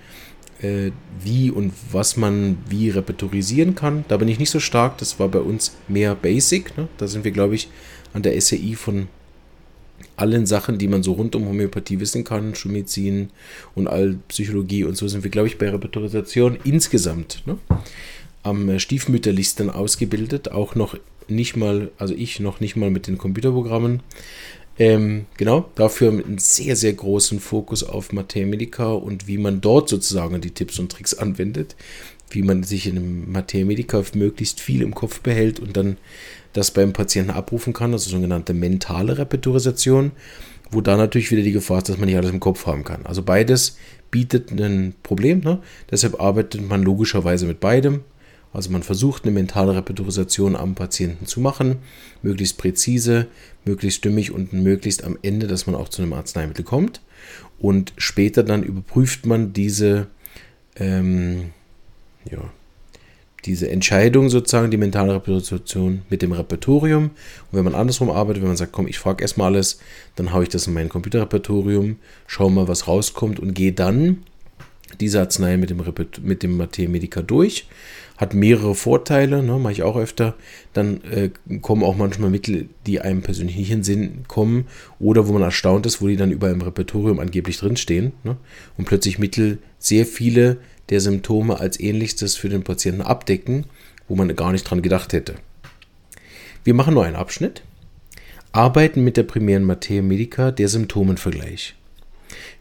äh, 0.62 0.92
wie 1.22 1.52
und 1.52 1.74
was 1.92 2.16
man 2.16 2.58
wie 2.70 2.90
repertorisieren 2.90 3.76
kann. 3.76 4.06
Da 4.08 4.16
bin 4.16 4.30
ich 4.30 4.40
nicht 4.40 4.50
so 4.50 4.62
stark, 4.62 4.98
das 4.98 5.20
war 5.20 5.28
bei 5.28 5.40
uns 5.40 5.76
mehr 5.90 6.16
Basic. 6.16 6.78
Ne? 6.78 6.88
Da 6.98 7.08
sind 7.08 7.26
wir, 7.26 7.32
glaube 7.32 7.56
ich, 7.56 7.70
an 8.14 8.24
der 8.24 8.40
SAI 8.40 8.76
von 8.78 9.10
allen 10.16 10.46
Sachen, 10.46 10.78
die 10.78 10.88
man 10.88 11.04
so 11.04 11.14
rund 11.14 11.36
um 11.36 11.48
Homöopathie 11.48 12.00
wissen 12.00 12.24
kann, 12.24 12.56
Schulmedizin 12.56 13.30
und 13.76 13.88
all 13.88 14.18
Psychologie 14.28 14.84
und 14.84 14.96
so 14.98 15.08
sind 15.08 15.24
wir, 15.24 15.32
glaube 15.32 15.48
ich, 15.48 15.58
bei 15.58 15.70
Repertorisation 15.70 16.58
insgesamt 16.64 17.44
ne? 17.46 17.58
am 18.44 18.80
stiefmütterlichsten 18.80 19.70
ausgebildet. 19.70 20.52
Auch 20.52 20.76
noch 20.76 20.96
nicht 21.28 21.56
mal, 21.56 21.92
also 21.98 22.14
ich 22.14 22.40
noch 22.40 22.60
nicht 22.60 22.76
mal 22.76 22.90
mit 22.90 23.08
den 23.08 23.18
Computerprogrammen. 23.18 24.02
Ähm, 24.78 25.26
genau, 25.36 25.70
dafür 25.76 26.12
mit 26.12 26.26
einem 26.26 26.38
sehr, 26.38 26.78
sehr 26.78 26.94
großen 26.94 27.42
Fokus 27.42 27.84
auf 27.84 28.14
Mathemedica 28.14 28.94
und 28.94 29.28
wie 29.28 29.38
man 29.38 29.60
dort 29.60 29.90
sozusagen 29.90 30.40
die 30.40 30.52
Tipps 30.52 30.80
und 30.80 30.90
Tricks 30.90 31.14
anwendet, 31.14 31.76
wie 32.30 32.44
man 32.44 32.64
sich 32.64 32.88
in 32.88 32.98
einem 32.98 33.32
Mathemedica 33.32 34.02
möglichst 34.14 34.62
viel 34.62 34.82
im 34.82 34.96
Kopf 34.96 35.20
behält 35.20 35.60
und 35.60 35.76
dann 35.76 35.98
das 36.54 36.72
beim 36.72 36.94
Patienten 36.94 37.32
abrufen 37.32 37.74
kann, 37.74 37.94
also 37.94 38.10
sogenannte 38.10 38.54
mentale 38.54 39.18
Repetitorisation, 39.18 40.12
wo 40.72 40.82
da 40.82 40.98
natürlich 40.98 41.32
wieder 41.32 41.44
die 41.44 41.52
Gefahr 41.52 41.80
ist, 41.80 41.90
dass 41.90 41.98
man 41.98 42.08
nicht 42.08 42.18
alles 42.18 42.32
im 42.32 42.40
Kopf 42.40 42.66
haben 42.66 42.84
kann. 42.84 43.06
Also 43.06 43.24
beides 43.24 43.78
bietet 44.12 44.52
ein 44.52 44.94
Problem, 45.04 45.40
ne? 45.40 45.60
deshalb 45.90 46.20
arbeitet 46.20 46.68
man 46.68 46.84
logischerweise 46.84 47.46
mit 47.46 47.60
beidem. 47.60 48.02
Also 48.52 48.72
man 48.72 48.82
versucht 48.82 49.24
eine 49.24 49.32
mentale 49.32 49.76
Repetitorisation 49.76 50.56
am 50.56 50.74
Patienten 50.74 51.28
zu 51.28 51.40
machen, 51.40 51.78
möglichst 52.24 52.58
präzise, 52.58 53.28
möglichst 53.64 54.00
stimmig 54.00 54.32
und 54.32 54.54
möglichst 54.54 55.04
am 55.04 55.20
Ende, 55.22 55.46
dass 55.46 55.68
man 55.68 55.76
auch 55.76 55.90
zu 55.90 56.02
einem 56.02 56.14
Arzneimittel 56.14 56.66
kommt. 56.66 57.02
Und 57.60 57.94
später 57.98 58.42
dann 58.44 58.64
überprüft 58.64 59.28
man 59.28 59.54
diese, 59.54 60.08
ähm, 60.78 61.52
ja, 62.30 62.40
diese 63.50 63.70
Entscheidung 63.70 64.30
sozusagen, 64.30 64.70
die 64.70 64.78
mentale 64.78 65.16
Repetition 65.16 66.04
mit 66.10 66.22
dem 66.22 66.32
Repertorium. 66.32 67.06
Und 67.06 67.12
wenn 67.52 67.64
man 67.64 67.74
andersrum 67.74 68.12
arbeitet, 68.12 68.44
wenn 68.44 68.50
man 68.50 68.58
sagt, 68.58 68.72
komm, 68.72 68.88
ich 68.88 69.00
frage 69.00 69.24
erstmal 69.24 69.52
alles, 69.52 69.80
dann 70.16 70.32
haue 70.32 70.44
ich 70.44 70.50
das 70.50 70.68
in 70.68 70.74
mein 70.74 70.88
Computerrepertorium, 70.88 71.98
schaue 72.28 72.52
mal, 72.52 72.68
was 72.68 72.88
rauskommt 72.88 73.40
und 73.40 73.56
gehe 73.56 73.74
dann 73.74 74.20
diese 75.00 75.20
Arznei 75.20 75.58
mit 75.58 75.72
dem, 75.72 75.84
mit 76.22 76.44
dem 76.44 76.58
Mathemedica 76.58 77.24
durch. 77.24 77.68
Hat 78.18 78.36
mehrere 78.36 78.76
Vorteile, 78.76 79.42
ne, 79.42 79.58
mache 79.58 79.74
ich 79.74 79.84
auch 79.84 79.96
öfter. 79.96 80.36
Dann 80.74 81.02
äh, 81.06 81.30
kommen 81.62 81.84
auch 81.84 81.96
manchmal 81.96 82.30
Mittel, 82.30 82.70
die 82.86 83.02
einem 83.02 83.24
persönlich 83.24 83.56
nicht 83.56 83.72
in 83.72 83.80
den 83.80 83.84
Sinn 83.84 84.26
kommen 84.28 84.66
oder 85.00 85.28
wo 85.28 85.34
man 85.34 85.42
erstaunt 85.42 85.88
ist, 85.88 86.02
wo 86.02 86.08
die 86.08 86.18
dann 86.18 86.32
überall 86.32 86.54
im 86.54 86.62
Repertorium 86.62 87.20
angeblich 87.20 87.58
drinstehen. 87.58 88.12
Ne, 88.24 88.38
und 88.78 88.86
plötzlich 88.86 89.18
Mittel 89.18 89.58
sehr 89.80 90.06
viele 90.06 90.58
der 90.90 91.00
Symptome 91.00 91.60
als 91.60 91.80
ähnlichstes 91.80 92.36
für 92.36 92.50
den 92.50 92.64
Patienten 92.64 93.02
abdecken, 93.02 93.66
wo 94.08 94.16
man 94.16 94.36
gar 94.36 94.52
nicht 94.52 94.64
dran 94.64 94.82
gedacht 94.82 95.14
hätte. 95.14 95.36
Wir 96.64 96.74
machen 96.74 96.94
nur 96.94 97.06
einen 97.06 97.16
Abschnitt. 97.16 97.62
Arbeiten 98.52 99.04
mit 99.04 99.16
der 99.16 99.24
primären 99.24 99.64
Materia 99.64 100.02
Medica, 100.02 100.52
der 100.52 100.68
Symptomenvergleich. 100.68 101.76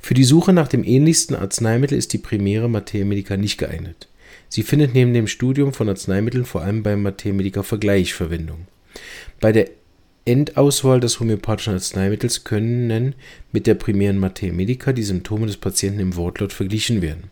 Für 0.00 0.14
die 0.14 0.24
Suche 0.24 0.52
nach 0.52 0.68
dem 0.68 0.84
ähnlichsten 0.84 1.34
Arzneimittel 1.34 1.96
ist 1.96 2.12
die 2.12 2.18
primäre 2.18 2.68
Materia 2.68 3.06
Medica 3.06 3.36
nicht 3.36 3.58
geeignet. 3.58 4.08
Sie 4.48 4.62
findet 4.62 4.94
neben 4.94 5.14
dem 5.14 5.26
Studium 5.26 5.72
von 5.72 5.88
Arzneimitteln 5.88 6.44
vor 6.44 6.62
allem 6.62 6.82
beim 6.82 7.02
Materia 7.02 7.34
Medica 7.34 7.62
Vergleich 7.62 8.14
Verwendung. 8.14 8.66
Bei 9.40 9.52
der 9.52 9.68
Endauswahl 10.24 11.00
des 11.00 11.20
homöopathischen 11.20 11.72
Arzneimittels 11.72 12.44
können 12.44 13.14
mit 13.50 13.66
der 13.66 13.74
primären 13.74 14.18
Materia 14.18 14.54
Medica 14.54 14.92
die 14.92 15.02
Symptome 15.02 15.46
des 15.46 15.56
Patienten 15.56 16.00
im 16.00 16.16
Wortlaut 16.16 16.52
verglichen 16.52 17.00
werden. 17.00 17.30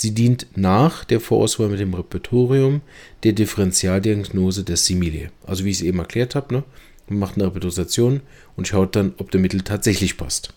Sie 0.00 0.14
dient 0.14 0.46
nach 0.54 1.04
der 1.04 1.18
Vorauswahl 1.18 1.68
mit 1.68 1.80
dem 1.80 1.92
Repertorium 1.92 2.82
der 3.24 3.32
Differentialdiagnose 3.32 4.62
der 4.62 4.76
Simile. 4.76 5.32
Also 5.44 5.64
wie 5.64 5.70
ich 5.70 5.78
es 5.78 5.82
eben 5.82 5.98
erklärt 5.98 6.36
habe, 6.36 6.54
ne? 6.54 6.64
man 7.08 7.18
macht 7.18 7.34
eine 7.34 7.46
Repetitorisation 7.46 8.20
und 8.56 8.68
schaut 8.68 8.94
dann, 8.94 9.14
ob 9.18 9.32
der 9.32 9.40
Mittel 9.40 9.62
tatsächlich 9.62 10.16
passt. 10.16 10.54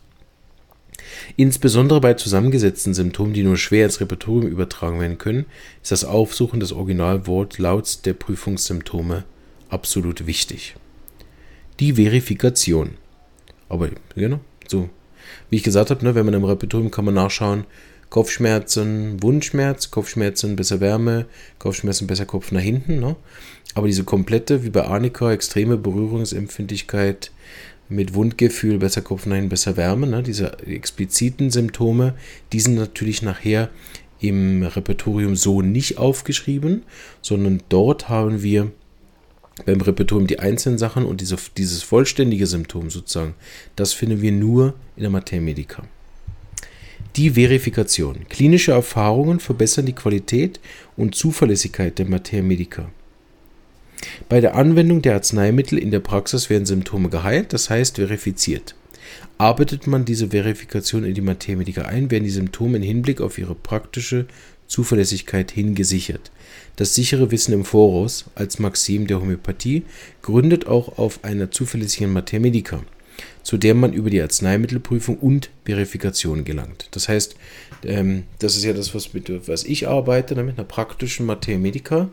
Insbesondere 1.37 2.01
bei 2.01 2.13
zusammengesetzten 2.13 2.93
Symptomen, 2.93 3.33
die 3.33 3.41
nur 3.41 3.57
schwer 3.57 3.85
ins 3.85 3.99
Repertorium 3.99 4.51
übertragen 4.51 4.99
werden 4.99 5.17
können, 5.17 5.47
ist 5.81 5.91
das 5.91 6.05
Aufsuchen 6.05 6.59
des 6.59 6.71
Originalwortlauts 6.71 8.03
der 8.03 8.13
Prüfungssymptome 8.13 9.23
absolut 9.69 10.27
wichtig. 10.27 10.75
Die 11.79 11.93
Verifikation. 11.93 12.91
Aber 13.69 13.89
genau, 14.13 14.39
so. 14.67 14.87
Wie 15.49 15.55
ich 15.55 15.63
gesagt 15.63 15.89
habe, 15.89 16.05
ne, 16.05 16.13
wenn 16.13 16.25
man 16.25 16.35
im 16.35 16.43
Repertorium 16.43 16.91
kann 16.91 17.05
man 17.05 17.15
nachschauen, 17.15 17.65
Kopfschmerzen, 18.11 19.23
Wundschmerz, 19.23 19.89
Kopfschmerzen, 19.89 20.57
besser 20.57 20.81
Wärme, 20.81 21.27
Kopfschmerzen, 21.59 22.07
besser 22.07 22.25
Kopf 22.25 22.51
nach 22.51 22.61
hinten. 22.61 22.99
Ne? 22.99 23.15
Aber 23.73 23.87
diese 23.87 24.03
komplette, 24.03 24.65
wie 24.65 24.69
bei 24.69 24.83
Arnika, 24.83 25.31
extreme 25.31 25.77
Berührungsempfindlichkeit 25.77 27.31
mit 27.87 28.13
Wundgefühl, 28.13 28.79
besser 28.79 29.01
Kopf 29.01 29.25
nach 29.25 29.35
hinten, 29.35 29.49
besser 29.49 29.77
Wärme, 29.77 30.07
ne? 30.07 30.23
diese 30.23 30.59
expliziten 30.67 31.51
Symptome, 31.51 32.13
die 32.51 32.59
sind 32.59 32.75
natürlich 32.75 33.21
nachher 33.21 33.69
im 34.19 34.63
Repertorium 34.63 35.37
so 35.37 35.61
nicht 35.61 35.97
aufgeschrieben, 35.97 36.83
sondern 37.21 37.63
dort 37.69 38.09
haben 38.09 38.43
wir 38.43 38.71
beim 39.65 39.79
Repertorium 39.79 40.27
die 40.27 40.39
einzelnen 40.39 40.77
Sachen 40.77 41.05
und 41.05 41.21
diese, 41.21 41.37
dieses 41.55 41.81
vollständige 41.81 42.45
Symptom 42.45 42.89
sozusagen, 42.89 43.35
das 43.77 43.93
finden 43.93 44.21
wir 44.21 44.33
nur 44.33 44.73
in 44.97 45.03
der 45.03 45.09
Materia 45.11 45.41
Medica. 45.41 45.83
Die 47.17 47.31
Verifikation. 47.31 48.25
Klinische 48.29 48.71
Erfahrungen 48.71 49.41
verbessern 49.41 49.85
die 49.85 49.91
Qualität 49.91 50.61
und 50.95 51.13
Zuverlässigkeit 51.13 51.99
der 51.99 52.05
Materia 52.05 52.41
Medica. 52.41 52.89
Bei 54.29 54.39
der 54.39 54.55
Anwendung 54.55 55.01
der 55.01 55.15
Arzneimittel 55.15 55.77
in 55.77 55.91
der 55.91 55.99
Praxis 55.99 56.49
werden 56.49 56.65
Symptome 56.65 57.09
geheilt, 57.09 57.51
das 57.51 57.69
heißt 57.69 57.97
verifiziert. 57.97 58.75
Arbeitet 59.37 59.87
man 59.87 60.05
diese 60.05 60.29
Verifikation 60.29 61.03
in 61.03 61.13
die 61.13 61.19
Materia 61.19 61.57
Medica 61.57 61.81
ein, 61.81 62.09
werden 62.11 62.23
die 62.23 62.29
Symptome 62.29 62.77
im 62.77 62.83
Hinblick 62.83 63.19
auf 63.19 63.37
ihre 63.37 63.55
praktische 63.55 64.25
Zuverlässigkeit 64.67 65.51
hingesichert. 65.51 66.31
Das 66.77 66.95
sichere 66.95 67.29
Wissen 67.29 67.53
im 67.53 67.65
Voraus 67.65 68.23
als 68.35 68.57
Maxim 68.57 69.05
der 69.05 69.19
Homöopathie 69.19 69.83
gründet 70.21 70.65
auch 70.65 70.97
auf 70.97 71.25
einer 71.25 71.51
zuverlässigen 71.51 72.13
Materia 72.13 72.39
Medica 72.41 72.81
zu 73.43 73.57
der 73.57 73.75
man 73.75 73.93
über 73.93 74.09
die 74.09 74.21
Arzneimittelprüfung 74.21 75.17
und 75.17 75.49
Verifikation 75.65 76.43
gelangt. 76.43 76.87
Das 76.91 77.09
heißt, 77.09 77.35
ähm, 77.83 78.23
das 78.39 78.55
ist 78.55 78.63
ja 78.63 78.73
das, 78.73 78.93
was, 78.93 79.13
mit, 79.13 79.47
was 79.47 79.63
ich 79.63 79.87
arbeite, 79.87 80.35
ne, 80.35 80.43
mit 80.43 80.57
einer 80.57 80.67
praktischen 80.67 81.25
Materia 81.25 81.59
Medica. 81.59 82.09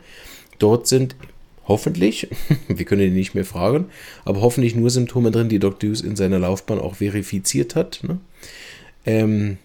Dort 0.59 0.87
sind 0.87 1.17
hoffentlich, 1.67 2.29
wir 2.69 2.85
können 2.85 3.03
ihn 3.03 3.15
nicht 3.15 3.35
mehr 3.35 3.45
fragen, 3.45 3.87
aber 4.25 4.41
hoffentlich 4.41 4.75
nur 4.75 4.91
Symptome 4.91 5.31
drin, 5.31 5.49
die 5.49 5.59
Dr. 5.59 5.91
Hughes 5.91 6.01
in 6.01 6.17
seiner 6.17 6.39
Laufbahn 6.39 6.81
auch 6.81 6.97
verifiziert 6.97 7.75
hat. 7.75 8.01
Ne? 8.03 8.19
Ähm, 9.07 9.59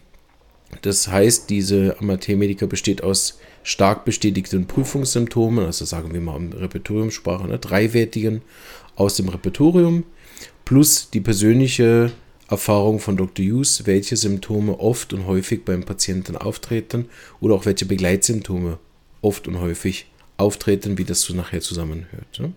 das 0.81 1.07
heißt, 1.07 1.49
diese 1.49 1.95
Materia 1.99 2.37
Medica 2.37 2.65
besteht 2.65 3.03
aus 3.03 3.39
stark 3.63 4.05
bestätigten 4.05 4.65
Prüfungssymptomen, 4.65 5.65
also 5.65 5.85
sagen 5.85 6.13
wir 6.13 6.21
mal 6.21 6.35
im 6.35 6.51
Repertoriumsprache, 6.51 7.47
ne, 7.47 7.59
dreiwertigen 7.59 8.41
aus 8.95 9.15
dem 9.15 9.29
Repertorium, 9.29 10.03
plus 10.65 11.09
die 11.09 11.21
persönliche 11.21 12.11
Erfahrung 12.49 12.99
von 12.99 13.17
Dr. 13.17 13.45
Hughes, 13.45 13.85
welche 13.85 14.15
Symptome 14.15 14.79
oft 14.79 15.13
und 15.13 15.25
häufig 15.27 15.65
beim 15.65 15.83
Patienten 15.83 16.37
auftreten 16.37 17.05
oder 17.39 17.55
auch 17.55 17.65
welche 17.65 17.85
Begleitsymptome 17.85 18.77
oft 19.21 19.47
und 19.47 19.59
häufig 19.59 20.07
auftreten, 20.37 20.97
wie 20.97 21.03
das 21.03 21.21
so 21.21 21.33
nachher 21.33 21.61
zusammenhört, 21.61 22.39
ne? 22.39 22.53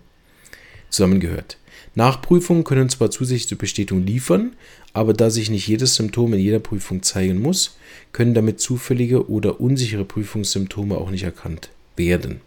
zusammengehört. 0.89 1.57
Nachprüfungen 1.95 2.63
können 2.63 2.89
zwar 2.89 3.11
zusätzliche 3.11 3.55
Bestätigung 3.55 4.05
liefern, 4.05 4.55
aber 4.93 5.13
da 5.13 5.29
sich 5.29 5.49
nicht 5.49 5.67
jedes 5.67 5.95
Symptom 5.95 6.33
in 6.33 6.39
jeder 6.39 6.59
Prüfung 6.59 7.01
zeigen 7.01 7.41
muss, 7.41 7.77
können 8.11 8.33
damit 8.33 8.59
zufällige 8.59 9.29
oder 9.29 9.59
unsichere 9.59 10.05
Prüfungssymptome 10.05 10.97
auch 10.97 11.09
nicht 11.09 11.23
erkannt 11.23 11.69
werden. 11.95 12.41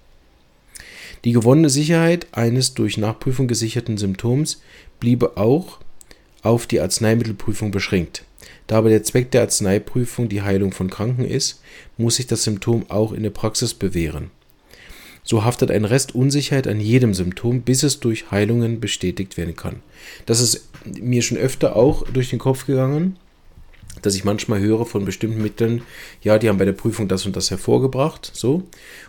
Die 1.24 1.32
gewonnene 1.32 1.68
Sicherheit 1.68 2.26
eines 2.32 2.74
durch 2.74 2.96
Nachprüfung 2.96 3.46
gesicherten 3.46 3.98
Symptoms 3.98 4.62
bliebe 5.00 5.36
auch 5.36 5.78
auf 6.42 6.66
die 6.66 6.80
Arzneimittelprüfung 6.80 7.70
beschränkt. 7.70 8.24
Da 8.66 8.78
aber 8.78 8.88
der 8.88 9.02
Zweck 9.02 9.30
der 9.30 9.42
Arzneiprüfung 9.42 10.28
die 10.28 10.42
Heilung 10.42 10.72
von 10.72 10.88
Kranken 10.88 11.24
ist, 11.24 11.60
muss 11.98 12.16
sich 12.16 12.26
das 12.26 12.44
Symptom 12.44 12.86
auch 12.88 13.12
in 13.12 13.22
der 13.22 13.30
Praxis 13.30 13.74
bewähren. 13.74 14.30
So 15.22 15.44
haftet 15.44 15.70
ein 15.70 15.84
Rest 15.84 16.14
Unsicherheit 16.14 16.66
an 16.66 16.80
jedem 16.80 17.12
Symptom, 17.12 17.60
bis 17.60 17.82
es 17.82 18.00
durch 18.00 18.30
Heilungen 18.30 18.80
bestätigt 18.80 19.36
werden 19.36 19.54
kann. 19.54 19.82
Das 20.24 20.40
ist 20.40 20.68
mir 20.84 21.20
schon 21.20 21.36
öfter 21.36 21.76
auch 21.76 22.04
durch 22.08 22.30
den 22.30 22.38
Kopf 22.38 22.66
gegangen 22.66 23.16
dass 24.02 24.14
ich 24.14 24.24
manchmal 24.24 24.60
höre 24.60 24.86
von 24.86 25.04
bestimmten 25.04 25.42
Mitteln, 25.42 25.82
ja, 26.22 26.38
die 26.38 26.48
haben 26.48 26.58
bei 26.58 26.64
der 26.64 26.72
Prüfung 26.72 27.08
das 27.08 27.26
und 27.26 27.36
das 27.36 27.50
hervorgebracht, 27.50 28.30
so. 28.34 28.62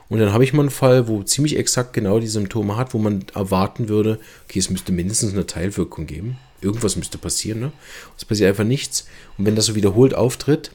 Und 0.09 0.19
dann 0.19 0.33
habe 0.33 0.43
ich 0.43 0.53
mal 0.53 0.63
einen 0.63 0.69
Fall, 0.69 1.07
wo 1.07 1.23
ziemlich 1.23 1.57
exakt 1.57 1.93
genau 1.93 2.19
die 2.19 2.27
Symptome 2.27 2.75
hat, 2.75 2.93
wo 2.93 2.97
man 2.97 3.25
erwarten 3.33 3.89
würde, 3.89 4.19
okay, 4.45 4.59
es 4.59 4.69
müsste 4.69 4.91
mindestens 4.91 5.33
eine 5.33 5.47
Teilwirkung 5.47 6.05
geben. 6.05 6.37
Irgendwas 6.61 6.95
müsste 6.95 7.17
passieren, 7.17 7.59
ne? 7.59 7.71
Es 8.17 8.25
passiert 8.25 8.49
einfach 8.49 8.63
nichts. 8.63 9.07
Und 9.37 9.45
wenn 9.45 9.55
das 9.55 9.65
so 9.65 9.75
wiederholt 9.75 10.13
auftritt, 10.13 10.71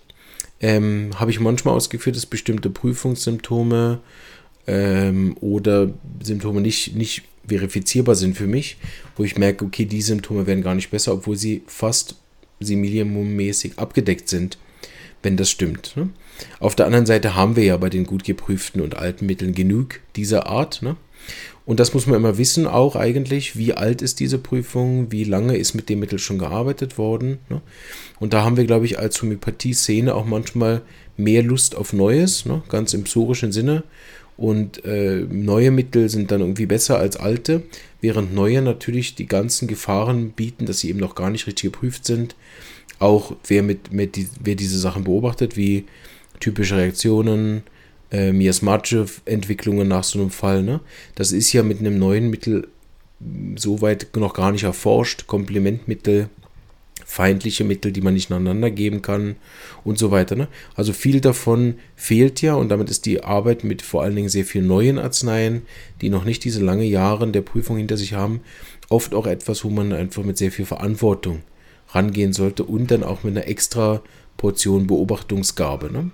ähm, 0.60 1.10
habe 1.16 1.30
ich 1.30 1.38
manchmal 1.38 1.74
ausgeführt, 1.74 2.16
dass 2.16 2.26
bestimmte 2.26 2.70
Prüfungssymptome 2.70 4.00
ähm, 4.66 5.36
oder 5.40 5.90
Symptome 6.22 6.60
nicht, 6.60 6.96
nicht 6.96 7.22
verifizierbar 7.46 8.14
sind 8.14 8.36
für 8.36 8.46
mich, 8.46 8.76
wo 9.16 9.24
ich 9.24 9.36
merke, 9.38 9.64
okay, 9.64 9.84
die 9.84 10.02
Symptome 10.02 10.46
werden 10.46 10.64
gar 10.64 10.74
nicht 10.74 10.90
besser, 10.90 11.12
obwohl 11.12 11.36
sie 11.36 11.62
fast 11.66 12.16
Similium-mäßig 12.60 13.78
abgedeckt 13.78 14.28
sind, 14.28 14.58
wenn 15.22 15.36
das 15.36 15.50
stimmt. 15.50 15.92
Ne? 15.96 16.10
Auf 16.60 16.74
der 16.74 16.86
anderen 16.86 17.06
Seite 17.06 17.34
haben 17.34 17.56
wir 17.56 17.64
ja 17.64 17.76
bei 17.76 17.90
den 17.90 18.04
gut 18.06 18.24
geprüften 18.24 18.80
und 18.80 18.96
alten 18.96 19.26
Mitteln 19.26 19.54
genug 19.54 20.00
dieser 20.14 20.46
Art. 20.46 20.82
Ne? 20.82 20.96
Und 21.64 21.80
das 21.80 21.94
muss 21.94 22.06
man 22.06 22.16
immer 22.16 22.38
wissen, 22.38 22.66
auch 22.66 22.94
eigentlich, 22.94 23.56
wie 23.56 23.74
alt 23.74 24.00
ist 24.00 24.20
diese 24.20 24.38
Prüfung, 24.38 25.10
wie 25.10 25.24
lange 25.24 25.56
ist 25.56 25.74
mit 25.74 25.88
dem 25.88 25.98
Mittel 25.98 26.18
schon 26.18 26.38
gearbeitet 26.38 26.96
worden. 26.96 27.38
Ne? 27.48 27.60
Und 28.20 28.32
da 28.32 28.44
haben 28.44 28.56
wir, 28.56 28.64
glaube 28.64 28.86
ich, 28.86 28.98
als 28.98 29.20
Homöopathie-Szene 29.20 30.14
auch 30.14 30.26
manchmal 30.26 30.82
mehr 31.16 31.42
Lust 31.42 31.74
auf 31.74 31.92
Neues, 31.92 32.46
ne? 32.46 32.62
ganz 32.68 32.94
im 32.94 33.04
psorischen 33.04 33.52
Sinne. 33.52 33.82
Und 34.36 34.84
äh, 34.84 35.24
neue 35.30 35.70
Mittel 35.70 36.08
sind 36.08 36.30
dann 36.30 36.40
irgendwie 36.40 36.66
besser 36.66 36.98
als 36.98 37.16
alte, 37.16 37.62
während 38.00 38.34
neue 38.34 38.60
natürlich 38.60 39.14
die 39.14 39.26
ganzen 39.26 39.66
Gefahren 39.66 40.30
bieten, 40.30 40.66
dass 40.66 40.80
sie 40.80 40.90
eben 40.90 41.00
noch 41.00 41.14
gar 41.14 41.30
nicht 41.30 41.46
richtig 41.46 41.72
geprüft 41.72 42.04
sind. 42.04 42.36
Auch 42.98 43.34
wer, 43.46 43.62
mit, 43.62 43.92
mit 43.92 44.16
die, 44.16 44.28
wer 44.42 44.54
diese 44.54 44.78
Sachen 44.78 45.04
beobachtet, 45.04 45.56
wie 45.56 45.84
typische 46.40 46.76
Reaktionen, 46.76 47.62
äh, 48.10 48.32
miasmatische 48.32 49.06
Entwicklungen 49.24 49.88
nach 49.88 50.04
so 50.04 50.20
einem 50.20 50.30
Fall. 50.30 50.62
Ne? 50.62 50.80
Das 51.14 51.32
ist 51.32 51.52
ja 51.52 51.62
mit 51.62 51.80
einem 51.80 51.98
neuen 51.98 52.28
Mittel 52.30 52.68
soweit 53.56 54.08
noch 54.16 54.34
gar 54.34 54.52
nicht 54.52 54.64
erforscht. 54.64 55.26
Komplementmittel, 55.26 56.28
feindliche 57.08 57.62
Mittel, 57.62 57.92
die 57.92 58.00
man 58.00 58.14
nicht 58.14 58.32
aneinander 58.32 58.68
geben 58.68 59.00
kann 59.00 59.36
und 59.84 59.96
so 59.96 60.10
weiter. 60.10 60.34
Ne? 60.34 60.48
Also 60.74 60.92
viel 60.92 61.20
davon 61.20 61.76
fehlt 61.94 62.42
ja 62.42 62.54
und 62.54 62.68
damit 62.68 62.90
ist 62.90 63.06
die 63.06 63.22
Arbeit 63.22 63.62
mit 63.62 63.80
vor 63.80 64.02
allen 64.02 64.16
Dingen 64.16 64.28
sehr 64.28 64.44
vielen 64.44 64.66
neuen 64.66 64.98
Arzneien, 64.98 65.62
die 66.00 66.08
noch 66.08 66.24
nicht 66.24 66.42
diese 66.42 66.62
lange 66.62 66.84
Jahre 66.84 67.30
der 67.30 67.42
Prüfung 67.42 67.76
hinter 67.76 67.96
sich 67.96 68.14
haben, 68.14 68.40
oft 68.88 69.14
auch 69.14 69.28
etwas, 69.28 69.64
wo 69.64 69.70
man 69.70 69.92
einfach 69.92 70.24
mit 70.24 70.36
sehr 70.36 70.50
viel 70.50 70.66
Verantwortung 70.66 71.42
rangehen 71.90 72.32
sollte 72.32 72.64
und 72.64 72.90
dann 72.90 73.04
auch 73.04 73.22
mit 73.22 73.36
einer 73.36 73.46
extra 73.46 74.02
Portion 74.36 74.86
Beobachtungsgabe. 74.86 75.92
Ne? 75.92 76.10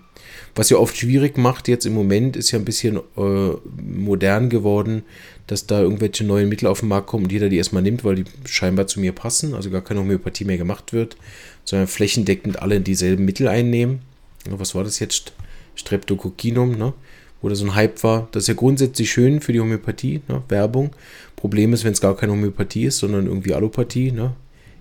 Was 0.55 0.71
ja 0.71 0.77
oft 0.77 0.97
schwierig 0.97 1.39
macht 1.39 1.69
jetzt 1.69 1.87
im 1.87 1.95
Moment, 1.95 2.37
ist 2.37 2.51
ja 2.51 2.59
ein 2.59 2.65
bisschen 2.65 2.99
äh, 3.17 3.51
modern 3.81 4.49
geworden, 4.51 5.03
dass 5.47 5.67
da 5.67 5.81
irgendwelche 5.81 6.25
neuen 6.25 6.49
Mittel 6.49 6.67
auf 6.67 6.81
den 6.81 6.89
Markt 6.89 7.09
kommen 7.09 7.25
und 7.25 7.33
jeder 7.33 7.49
die 7.49 7.57
erstmal 7.57 7.83
nimmt, 7.83 8.05
weil 8.05 8.17
die 8.17 8.25
scheinbar 8.45 8.87
zu 8.87 9.01
mir 9.01 9.13
passen, 9.13 9.55
also 9.55 9.71
gar 9.71 9.83
keine 9.83 10.01
Homöopathie 10.01 10.45
mehr 10.45 10.59
gemacht 10.59 10.93
wird, 10.93 11.17
sondern 11.65 11.89
flächendeckend 11.89 12.61
alle 12.61 12.81
dieselben 12.81 13.25
Mittel 13.25 13.49
einnehmen. 13.49 14.01
Was 14.49 14.75
war 14.75 14.85
das 14.85 14.99
jetzt? 14.99 15.33
Streptococcinum, 15.75 16.77
ne? 16.77 16.93
wo 17.41 17.49
da 17.49 17.55
so 17.55 17.65
ein 17.65 17.75
Hype 17.75 18.03
war. 18.05 18.29
Das 18.33 18.45
ist 18.45 18.49
ja 18.49 18.55
grundsätzlich 18.55 19.11
schön 19.11 19.41
für 19.41 19.53
die 19.53 19.61
Homöopathie, 19.61 20.23
ne? 20.29 20.43
Werbung. 20.49 20.95
Problem 21.35 21.73
ist, 21.73 21.85
wenn 21.85 21.93
es 21.93 22.01
gar 22.01 22.17
keine 22.17 22.33
Homöopathie 22.33 22.85
ist, 22.85 22.99
sondern 22.99 23.27
irgendwie 23.27 23.53
Allopathie, 23.53 24.13
ne? 24.13 24.35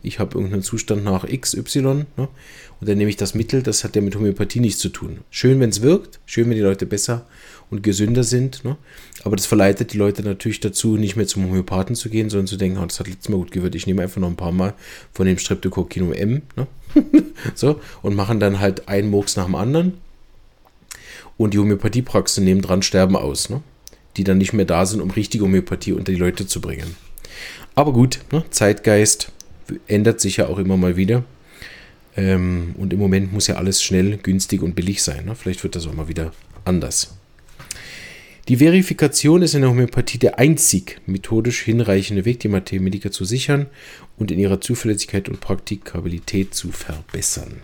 Ich 0.04 0.20
habe 0.20 0.36
irgendeinen 0.36 0.64
Zustand 0.64 1.04
nach 1.04 1.26
XY 1.28 1.82
ne? 1.82 2.06
und 2.18 2.90
dann 2.90 2.98
nehme 2.98 3.10
ich 3.10 3.18
das 3.18 3.36
Mittel, 3.36 3.62
das 3.64 3.84
hat 3.84 3.96
ja 3.96 4.02
mit 4.02 4.16
Homöopathie 4.16 4.60
nichts 4.60 4.80
zu 4.80 4.90
tun. 4.90 5.20
Schön, 5.30 5.60
wenn 5.60 5.70
es 5.70 5.82
wirkt, 5.82 6.20
schön, 6.26 6.50
wenn 6.50 6.56
die 6.56 6.64
Leute 6.64 6.86
besser 6.86 7.26
und 7.70 7.84
gesünder 7.84 8.24
sind, 8.24 8.66
ne? 8.66 8.78
aber 9.24 9.36
das 9.36 9.46
verleitet 9.46 9.94
die 9.94 9.98
Leute 9.98 10.24
natürlich 10.24 10.60
dazu, 10.60 10.98
nicht 10.98 11.16
mehr 11.16 11.28
zum 11.28 11.46
Homöopathen 11.46 11.96
zu 11.96 12.10
gehen, 12.10 12.30
sondern 12.30 12.48
zu 12.48 12.58
denken, 12.58 12.80
oh, 12.80 12.86
das 12.86 13.00
hat 13.00 13.08
letztes 13.08 13.30
Mal 13.30 13.38
gut 13.38 13.52
gewirkt, 13.52 13.76
ich 13.76 13.88
nehme 13.88 14.02
einfach 14.02 14.22
noch 14.22 14.30
ein 14.30 14.36
paar 14.36 14.52
Mal 14.52 14.74
von 15.14 15.26
dem 15.26 15.38
Streptococcinum 15.38 16.14
M 16.14 16.42
ne? 16.56 16.68
so, 17.56 17.80
und 18.02 18.16
machen 18.16 18.40
dann 18.40 18.60
halt 18.60 18.88
einen 18.88 19.10
Murks 19.10 19.36
nach 19.36 19.46
dem 19.46 19.56
anderen 19.56 19.94
und 21.38 21.54
die 21.54 21.60
Homöopathiepraxen 21.60 22.44
nehmen 22.44 22.62
dran 22.62 22.82
sterben 22.82 23.16
aus, 23.16 23.50
ne? 23.50 23.62
die 24.18 24.24
dann 24.24 24.38
nicht 24.38 24.54
mehr 24.54 24.66
da 24.66 24.86
sind, 24.86 25.02
um 25.02 25.12
richtige 25.12 25.44
Homöopathie 25.44 25.94
unter 25.94 26.12
die 26.12 26.18
Leute 26.18 26.46
zu 26.46 26.62
bringen. 26.62 26.96
Aber 27.76 27.94
gut, 27.94 28.20
ne? 28.32 28.44
Zeitgeist, 28.50 29.32
ändert 29.88 30.20
sich 30.20 30.38
ja 30.38 30.48
auch 30.48 30.58
immer 30.58 30.78
mal 30.78 30.98
wieder. 30.98 31.24
Ähm, 32.16 32.76
und 32.78 32.94
im 32.94 33.00
Moment 33.00 33.32
muss 33.32 33.48
ja 33.48 33.56
alles 33.56 33.82
schnell, 33.82 34.18
günstig 34.18 34.62
und 34.62 34.76
billig 34.76 35.02
sein. 35.02 35.26
Ne? 35.26 35.36
Vielleicht 35.36 35.64
wird 35.64 35.76
das 35.76 35.88
auch 35.88 35.94
mal 35.94 36.08
wieder 36.08 36.34
anders. 36.66 37.16
Die 38.48 38.58
Verifikation 38.58 39.44
ist 39.44 39.54
in 39.54 39.62
der 39.62 39.70
Homöopathie 39.70 40.18
der 40.18 40.40
einzig 40.40 41.00
methodisch 41.06 41.62
hinreichende 41.62 42.26
Weg, 42.26 42.40
die 42.40 42.48
Mathematiker 42.48 43.12
zu 43.12 43.24
sichern 43.24 43.68
und 44.18 44.32
in 44.32 44.40
ihrer 44.40 44.60
Zuverlässigkeit 44.60 45.30
und 45.30 45.40
Praktikabilität 45.40 46.54
zu 46.54 46.72
verbessern. 46.72 47.62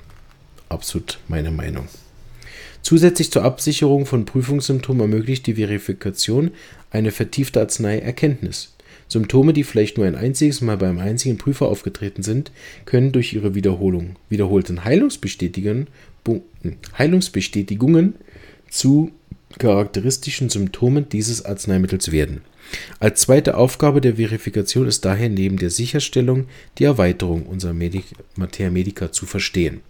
Absolut 0.70 1.20
meine 1.28 1.52
Meinung. 1.52 1.88
Zusätzlich 2.84 3.32
zur 3.32 3.44
Absicherung 3.44 4.06
von 4.06 4.26
Prüfungssymptomen 4.26 5.02
ermöglicht 5.02 5.48
die 5.48 5.56
Verifikation 5.56 6.52
eine 6.92 7.12
vertiefte 7.12 7.60
Arznei-Erkenntnis. 7.60 8.77
Symptome, 9.08 9.54
die 9.54 9.64
vielleicht 9.64 9.98
nur 9.98 10.06
ein 10.06 10.16
einziges 10.16 10.62
Mal 10.62 10.78
beim 10.78 11.00
einzigen 11.00 11.38
Prüfer 11.38 11.68
aufgetreten 11.68 12.24
sind, 12.24 12.52
können 12.86 13.12
durch 13.12 13.34
ihre 13.34 13.56
Wiederholung, 13.56 14.16
wiederholten 14.30 14.84
Heilungsbestätigungen, 14.84 15.88
Heilungsbestätigungen 16.98 18.16
zu 18.70 19.12
charakteristischen 19.60 20.50
Symptomen 20.50 21.08
dieses 21.10 21.46
Arzneimittels 21.46 22.12
werden. 22.12 22.42
Als 23.00 23.22
zweite 23.22 23.56
Aufgabe 23.56 24.02
der 24.02 24.18
Verifikation 24.18 24.88
ist 24.88 25.06
daher 25.06 25.30
neben 25.30 25.58
der 25.58 25.70
Sicherstellung 25.70 26.48
die 26.78 26.84
Erweiterung 26.84 27.46
unserer 27.46 27.74
Medik 27.74 28.04
Materia 28.36 28.72
Medica 28.72 29.12
zu 29.12 29.26
verstehen. 29.26 29.82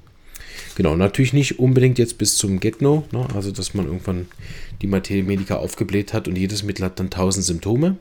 Genau, 0.76 0.96
natürlich 0.96 1.34
nicht 1.34 1.60
unbedingt 1.60 1.98
jetzt 1.98 2.18
bis 2.18 2.38
zum 2.38 2.60
Get-No, 2.60 3.04
ne, 3.12 3.28
also 3.34 3.52
dass 3.52 3.74
man 3.74 3.88
irgendwann 3.88 4.28
die 4.82 4.88
Materia 4.88 5.24
Medica 5.24 5.56
aufgebläht 5.56 6.14
hat 6.14 6.28
und 6.28 6.38
jedes 6.38 6.64
Mittel 6.64 6.86
hat 6.86 7.00
dann 7.00 7.08
1000 7.08 7.46
Symptome. 7.46 7.98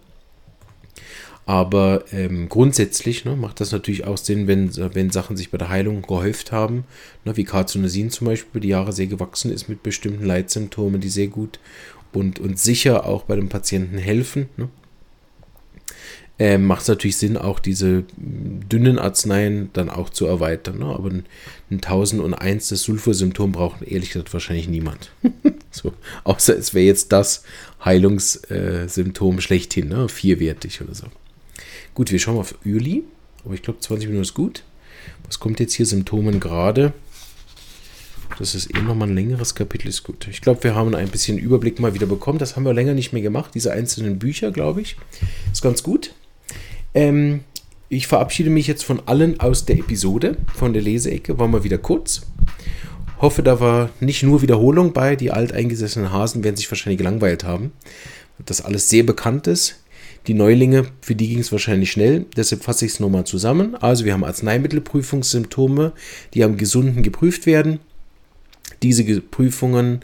Aber 1.46 2.04
ähm, 2.10 2.48
grundsätzlich 2.48 3.24
ne, 3.24 3.36
macht 3.36 3.60
das 3.60 3.70
natürlich 3.70 4.04
auch 4.04 4.18
Sinn, 4.18 4.48
wenn, 4.48 4.76
wenn 4.94 5.10
Sachen 5.10 5.36
sich 5.36 5.52
bei 5.52 5.58
der 5.58 5.68
Heilung 5.68 6.02
gehäuft 6.02 6.50
haben, 6.50 6.84
ne, 7.24 7.36
wie 7.36 7.44
Carcinosin 7.44 8.10
zum 8.10 8.26
Beispiel 8.26 8.50
über 8.50 8.60
die 8.60 8.68
Jahre 8.68 8.92
sehr 8.92 9.06
gewachsen 9.06 9.52
ist 9.52 9.68
mit 9.68 9.84
bestimmten 9.84 10.26
Leitsymptomen, 10.26 11.00
die 11.00 11.08
sehr 11.08 11.28
gut 11.28 11.60
und, 12.12 12.40
und 12.40 12.58
sicher 12.58 13.06
auch 13.06 13.22
bei 13.22 13.36
dem 13.36 13.48
Patienten 13.48 13.96
helfen. 13.96 14.48
Ne. 14.56 14.68
Ähm, 16.38 16.66
macht 16.66 16.82
es 16.82 16.88
natürlich 16.88 17.16
Sinn, 17.16 17.36
auch 17.36 17.60
diese 17.60 18.04
dünnen 18.16 18.98
Arzneien 18.98 19.70
dann 19.72 19.88
auch 19.88 20.10
zu 20.10 20.26
erweitern. 20.26 20.80
Ne? 20.80 20.86
Aber 20.86 21.10
ein, 21.10 21.26
ein 21.70 21.76
1001 21.76 22.70
das 22.70 22.82
Sulfursymptom 22.82 23.52
braucht 23.52 23.82
ehrlich 23.82 24.10
gesagt 24.10 24.32
wahrscheinlich 24.32 24.68
niemand. 24.68 25.12
so, 25.70 25.92
außer 26.24 26.58
es 26.58 26.74
wäre 26.74 26.86
jetzt 26.86 27.12
das 27.12 27.44
Heilungssymptom 27.84 29.38
äh, 29.38 29.40
schlechthin, 29.40 29.88
ne? 29.88 30.08
vierwertig 30.08 30.82
oder 30.82 30.94
so. 30.94 31.06
Gut, 31.96 32.12
wir 32.12 32.18
schauen 32.18 32.36
auf 32.36 32.54
Juli. 32.62 33.04
Aber 33.42 33.54
ich 33.54 33.62
glaube, 33.62 33.80
20 33.80 34.08
Minuten 34.08 34.22
ist 34.22 34.34
gut. 34.34 34.64
Was 35.24 35.40
kommt 35.40 35.60
jetzt 35.60 35.72
hier? 35.72 35.86
Symptomen 35.86 36.40
gerade. 36.40 36.92
Das 38.38 38.54
ist 38.54 38.76
eh 38.76 38.82
nochmal 38.82 39.08
ein 39.08 39.14
längeres 39.14 39.54
Kapitel, 39.54 39.88
ist 39.88 40.02
gut. 40.02 40.28
Ich 40.28 40.42
glaube, 40.42 40.62
wir 40.62 40.74
haben 40.74 40.94
ein 40.94 41.08
bisschen 41.08 41.38
Überblick 41.38 41.80
mal 41.80 41.94
wieder 41.94 42.04
bekommen. 42.04 42.38
Das 42.38 42.54
haben 42.54 42.64
wir 42.64 42.74
länger 42.74 42.92
nicht 42.92 43.14
mehr 43.14 43.22
gemacht, 43.22 43.52
diese 43.54 43.72
einzelnen 43.72 44.18
Bücher, 44.18 44.50
glaube 44.50 44.82
ich. 44.82 44.96
Ist 45.50 45.62
ganz 45.62 45.82
gut. 45.82 46.12
Ähm, 46.92 47.44
ich 47.88 48.08
verabschiede 48.08 48.50
mich 48.50 48.66
jetzt 48.66 48.84
von 48.84 49.00
allen 49.06 49.40
aus 49.40 49.64
der 49.64 49.78
Episode, 49.78 50.36
von 50.54 50.74
der 50.74 50.82
Leseecke. 50.82 51.38
War 51.38 51.48
mal 51.48 51.64
wieder 51.64 51.78
kurz. 51.78 52.26
Hoffe, 53.22 53.42
da 53.42 53.58
war 53.58 53.88
nicht 54.00 54.22
nur 54.22 54.42
Wiederholung 54.42 54.92
bei. 54.92 55.16
Die 55.16 55.30
alteingesessenen 55.30 56.12
Hasen 56.12 56.44
werden 56.44 56.56
sich 56.56 56.70
wahrscheinlich 56.70 56.98
gelangweilt 56.98 57.44
haben. 57.44 57.72
Das 58.44 58.60
alles 58.60 58.90
sehr 58.90 59.02
bekannt 59.02 59.46
ist. 59.46 59.76
Die 60.26 60.34
Neulinge, 60.34 60.86
für 61.00 61.14
die 61.14 61.28
ging 61.28 61.38
es 61.38 61.52
wahrscheinlich 61.52 61.92
schnell, 61.92 62.26
deshalb 62.36 62.64
fasse 62.64 62.84
ich 62.84 62.92
es 62.92 63.00
nochmal 63.00 63.24
zusammen. 63.24 63.76
Also 63.76 64.04
wir 64.04 64.12
haben 64.12 64.24
Arzneimittelprüfungssymptome, 64.24 65.92
die 66.34 66.42
am 66.42 66.56
Gesunden 66.56 67.02
geprüft 67.02 67.46
werden. 67.46 67.78
Diese 68.82 69.04
Prüfungen 69.20 70.00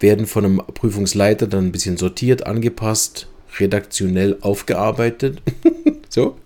werden 0.00 0.26
von 0.26 0.44
einem 0.44 0.56
Prüfungsleiter 0.58 1.46
dann 1.46 1.66
ein 1.66 1.72
bisschen 1.72 1.96
sortiert, 1.96 2.46
angepasst, 2.46 3.28
redaktionell 3.58 4.38
aufgearbeitet. 4.40 5.40
so. 6.08 6.36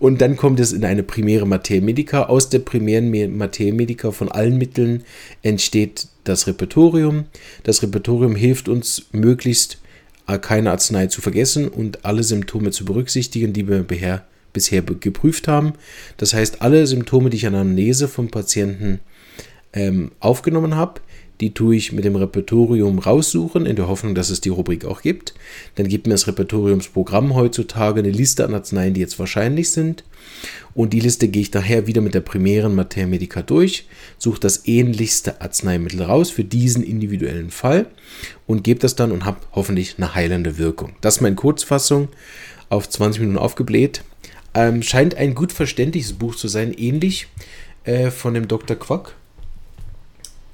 Und 0.00 0.20
dann 0.20 0.36
kommt 0.36 0.58
es 0.58 0.72
in 0.72 0.84
eine 0.84 1.04
primäre 1.04 1.46
Materia 1.46 1.84
Medica. 1.84 2.24
Aus 2.24 2.48
der 2.48 2.58
primären 2.60 3.36
Materia 3.36 3.74
Medica 3.74 4.10
von 4.10 4.30
allen 4.30 4.58
Mitteln 4.58 5.04
entsteht 5.42 6.08
das 6.24 6.46
Repertorium. 6.48 7.26
Das 7.62 7.82
Repertorium 7.82 8.34
hilft 8.34 8.68
uns 8.68 9.06
möglichst 9.12 9.78
keine 10.40 10.70
Arznei 10.70 11.06
zu 11.06 11.20
vergessen 11.20 11.68
und 11.68 12.04
alle 12.04 12.22
Symptome 12.22 12.70
zu 12.70 12.84
berücksichtigen, 12.84 13.52
die 13.52 13.68
wir 13.68 13.82
bisher 13.82 14.82
geprüft 14.82 15.48
haben. 15.48 15.74
Das 16.16 16.32
heißt, 16.32 16.62
alle 16.62 16.86
Symptome, 16.86 17.30
die 17.30 17.36
ich 17.36 17.46
an 17.46 17.54
Anamnese 17.54 18.08
vom 18.08 18.30
Patienten 18.30 19.00
ähm, 19.72 20.12
aufgenommen 20.20 20.76
habe, 20.76 21.00
die 21.40 21.52
tue 21.52 21.76
ich 21.76 21.92
mit 21.92 22.04
dem 22.04 22.16
Repertorium 22.16 22.98
raussuchen, 23.00 23.66
in 23.66 23.76
der 23.76 23.88
Hoffnung, 23.88 24.14
dass 24.14 24.30
es 24.30 24.40
die 24.40 24.50
Rubrik 24.50 24.84
auch 24.84 25.02
gibt. 25.02 25.34
Dann 25.74 25.88
gibt 25.88 26.06
mir 26.06 26.14
das 26.14 26.28
Repertoriumsprogramm 26.28 27.34
heutzutage 27.34 28.00
eine 28.00 28.10
Liste 28.10 28.44
an 28.44 28.54
Arzneien, 28.54 28.94
die 28.94 29.00
jetzt 29.00 29.18
wahrscheinlich 29.18 29.70
sind. 29.70 30.04
Und 30.74 30.92
die 30.92 31.00
Liste 31.00 31.28
gehe 31.28 31.42
ich 31.42 31.50
daher 31.50 31.86
wieder 31.86 32.00
mit 32.00 32.14
der 32.14 32.20
primären 32.20 32.74
Materia 32.74 33.06
Medica 33.06 33.42
durch, 33.42 33.86
suche 34.18 34.40
das 34.40 34.66
ähnlichste 34.66 35.40
Arzneimittel 35.40 36.02
raus 36.02 36.30
für 36.30 36.44
diesen 36.44 36.82
individuellen 36.82 37.50
Fall 37.50 37.86
und 38.46 38.64
gebe 38.64 38.80
das 38.80 38.96
dann 38.96 39.12
und 39.12 39.24
habe 39.24 39.38
hoffentlich 39.52 39.94
eine 39.96 40.14
heilende 40.14 40.58
Wirkung. 40.58 40.96
Das 41.00 41.16
ist 41.16 41.20
meine 41.20 41.36
Kurzfassung 41.36 42.08
auf 42.70 42.88
20 42.88 43.20
Minuten 43.20 43.38
aufgebläht. 43.38 44.02
Ähm, 44.52 44.82
scheint 44.82 45.14
ein 45.14 45.34
gut 45.34 45.52
verständliches 45.52 46.12
Buch 46.14 46.34
zu 46.34 46.48
sein, 46.48 46.72
ähnlich 46.72 47.28
äh, 47.84 48.10
von 48.10 48.34
dem 48.34 48.48
Dr. 48.48 48.76
Quack. 48.76 49.14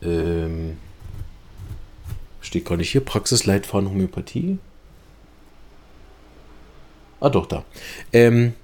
Ähm, 0.03 0.77
steht 2.41 2.67
gar 2.67 2.77
nicht 2.77 2.91
hier, 2.91 3.03
Praxisleitfaden 3.03 3.89
Homöopathie. 3.89 4.59
Ah, 7.21 7.29
doch, 7.29 7.47
da. 7.47 7.65
Ähm, 8.13 8.55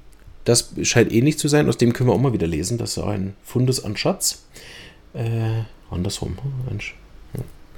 das 0.47 0.73
scheint 0.83 1.13
ähnlich 1.13 1.39
zu 1.39 1.49
sein. 1.49 1.69
Aus 1.69 1.77
dem 1.77 1.93
können 1.93 2.09
wir 2.09 2.15
auch 2.15 2.21
mal 2.21 2.33
wieder 2.33 2.47
lesen. 2.47 2.79
Das 2.79 2.97
ist 2.97 3.03
ein 3.03 3.35
Fundus 3.45 3.85
an 3.85 3.97
Schatz. 3.97 4.45
Äh, 5.13 5.65
andersrum. 5.91 6.39
Mensch. 6.69 6.95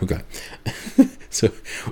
Egal. 0.00 0.22
so. 1.31 1.48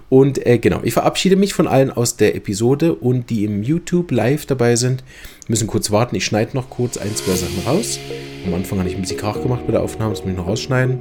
Und 0.09 0.47
äh, 0.47 0.59
genau, 0.59 0.81
ich 0.83 0.93
verabschiede 0.93 1.37
mich 1.37 1.55
von 1.55 1.67
allen 1.67 1.91
aus 1.91 2.17
der 2.17 2.37
Episode 2.37 2.95
und 2.95 3.31
die 3.31 3.45
im 3.45 3.63
YouTube 3.63 4.11
live 4.11 4.47
dabei 4.47 4.77
sind, 4.77 5.03
müssen 5.49 5.67
kurz 5.67 5.91
warten. 5.91 6.15
Ich 6.15 6.25
schneide 6.25 6.57
noch 6.57 6.71
kurz 6.71 6.99
ein, 6.99 7.15
zwei 7.17 7.35
Sachen 7.35 7.59
raus. 7.67 7.99
Am 8.47 8.55
Anfang 8.55 8.79
habe 8.79 8.89
ich 8.89 8.95
ein 8.95 9.01
bisschen 9.01 9.19
Krach 9.19 9.43
gemacht 9.43 9.63
bei 9.67 9.73
der 9.73 9.83
Aufnahme, 9.83 10.13
das 10.13 10.23
muss 10.23 10.31
ich 10.31 10.37
noch 10.37 10.47
rausschneiden. 10.47 11.01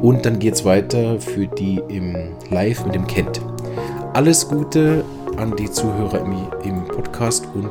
Und 0.00 0.24
dann 0.24 0.38
geht 0.38 0.54
es 0.54 0.64
weiter 0.64 1.20
für 1.20 1.46
die 1.46 1.82
im 1.88 2.30
Live 2.50 2.84
mit 2.86 2.94
dem 2.94 3.06
Kent. 3.06 3.42
Alles 4.14 4.48
Gute 4.48 5.04
an 5.36 5.54
die 5.54 5.70
Zuhörer 5.70 6.20
im, 6.20 6.70
im 6.70 6.84
Podcast 6.86 7.46
und 7.54 7.70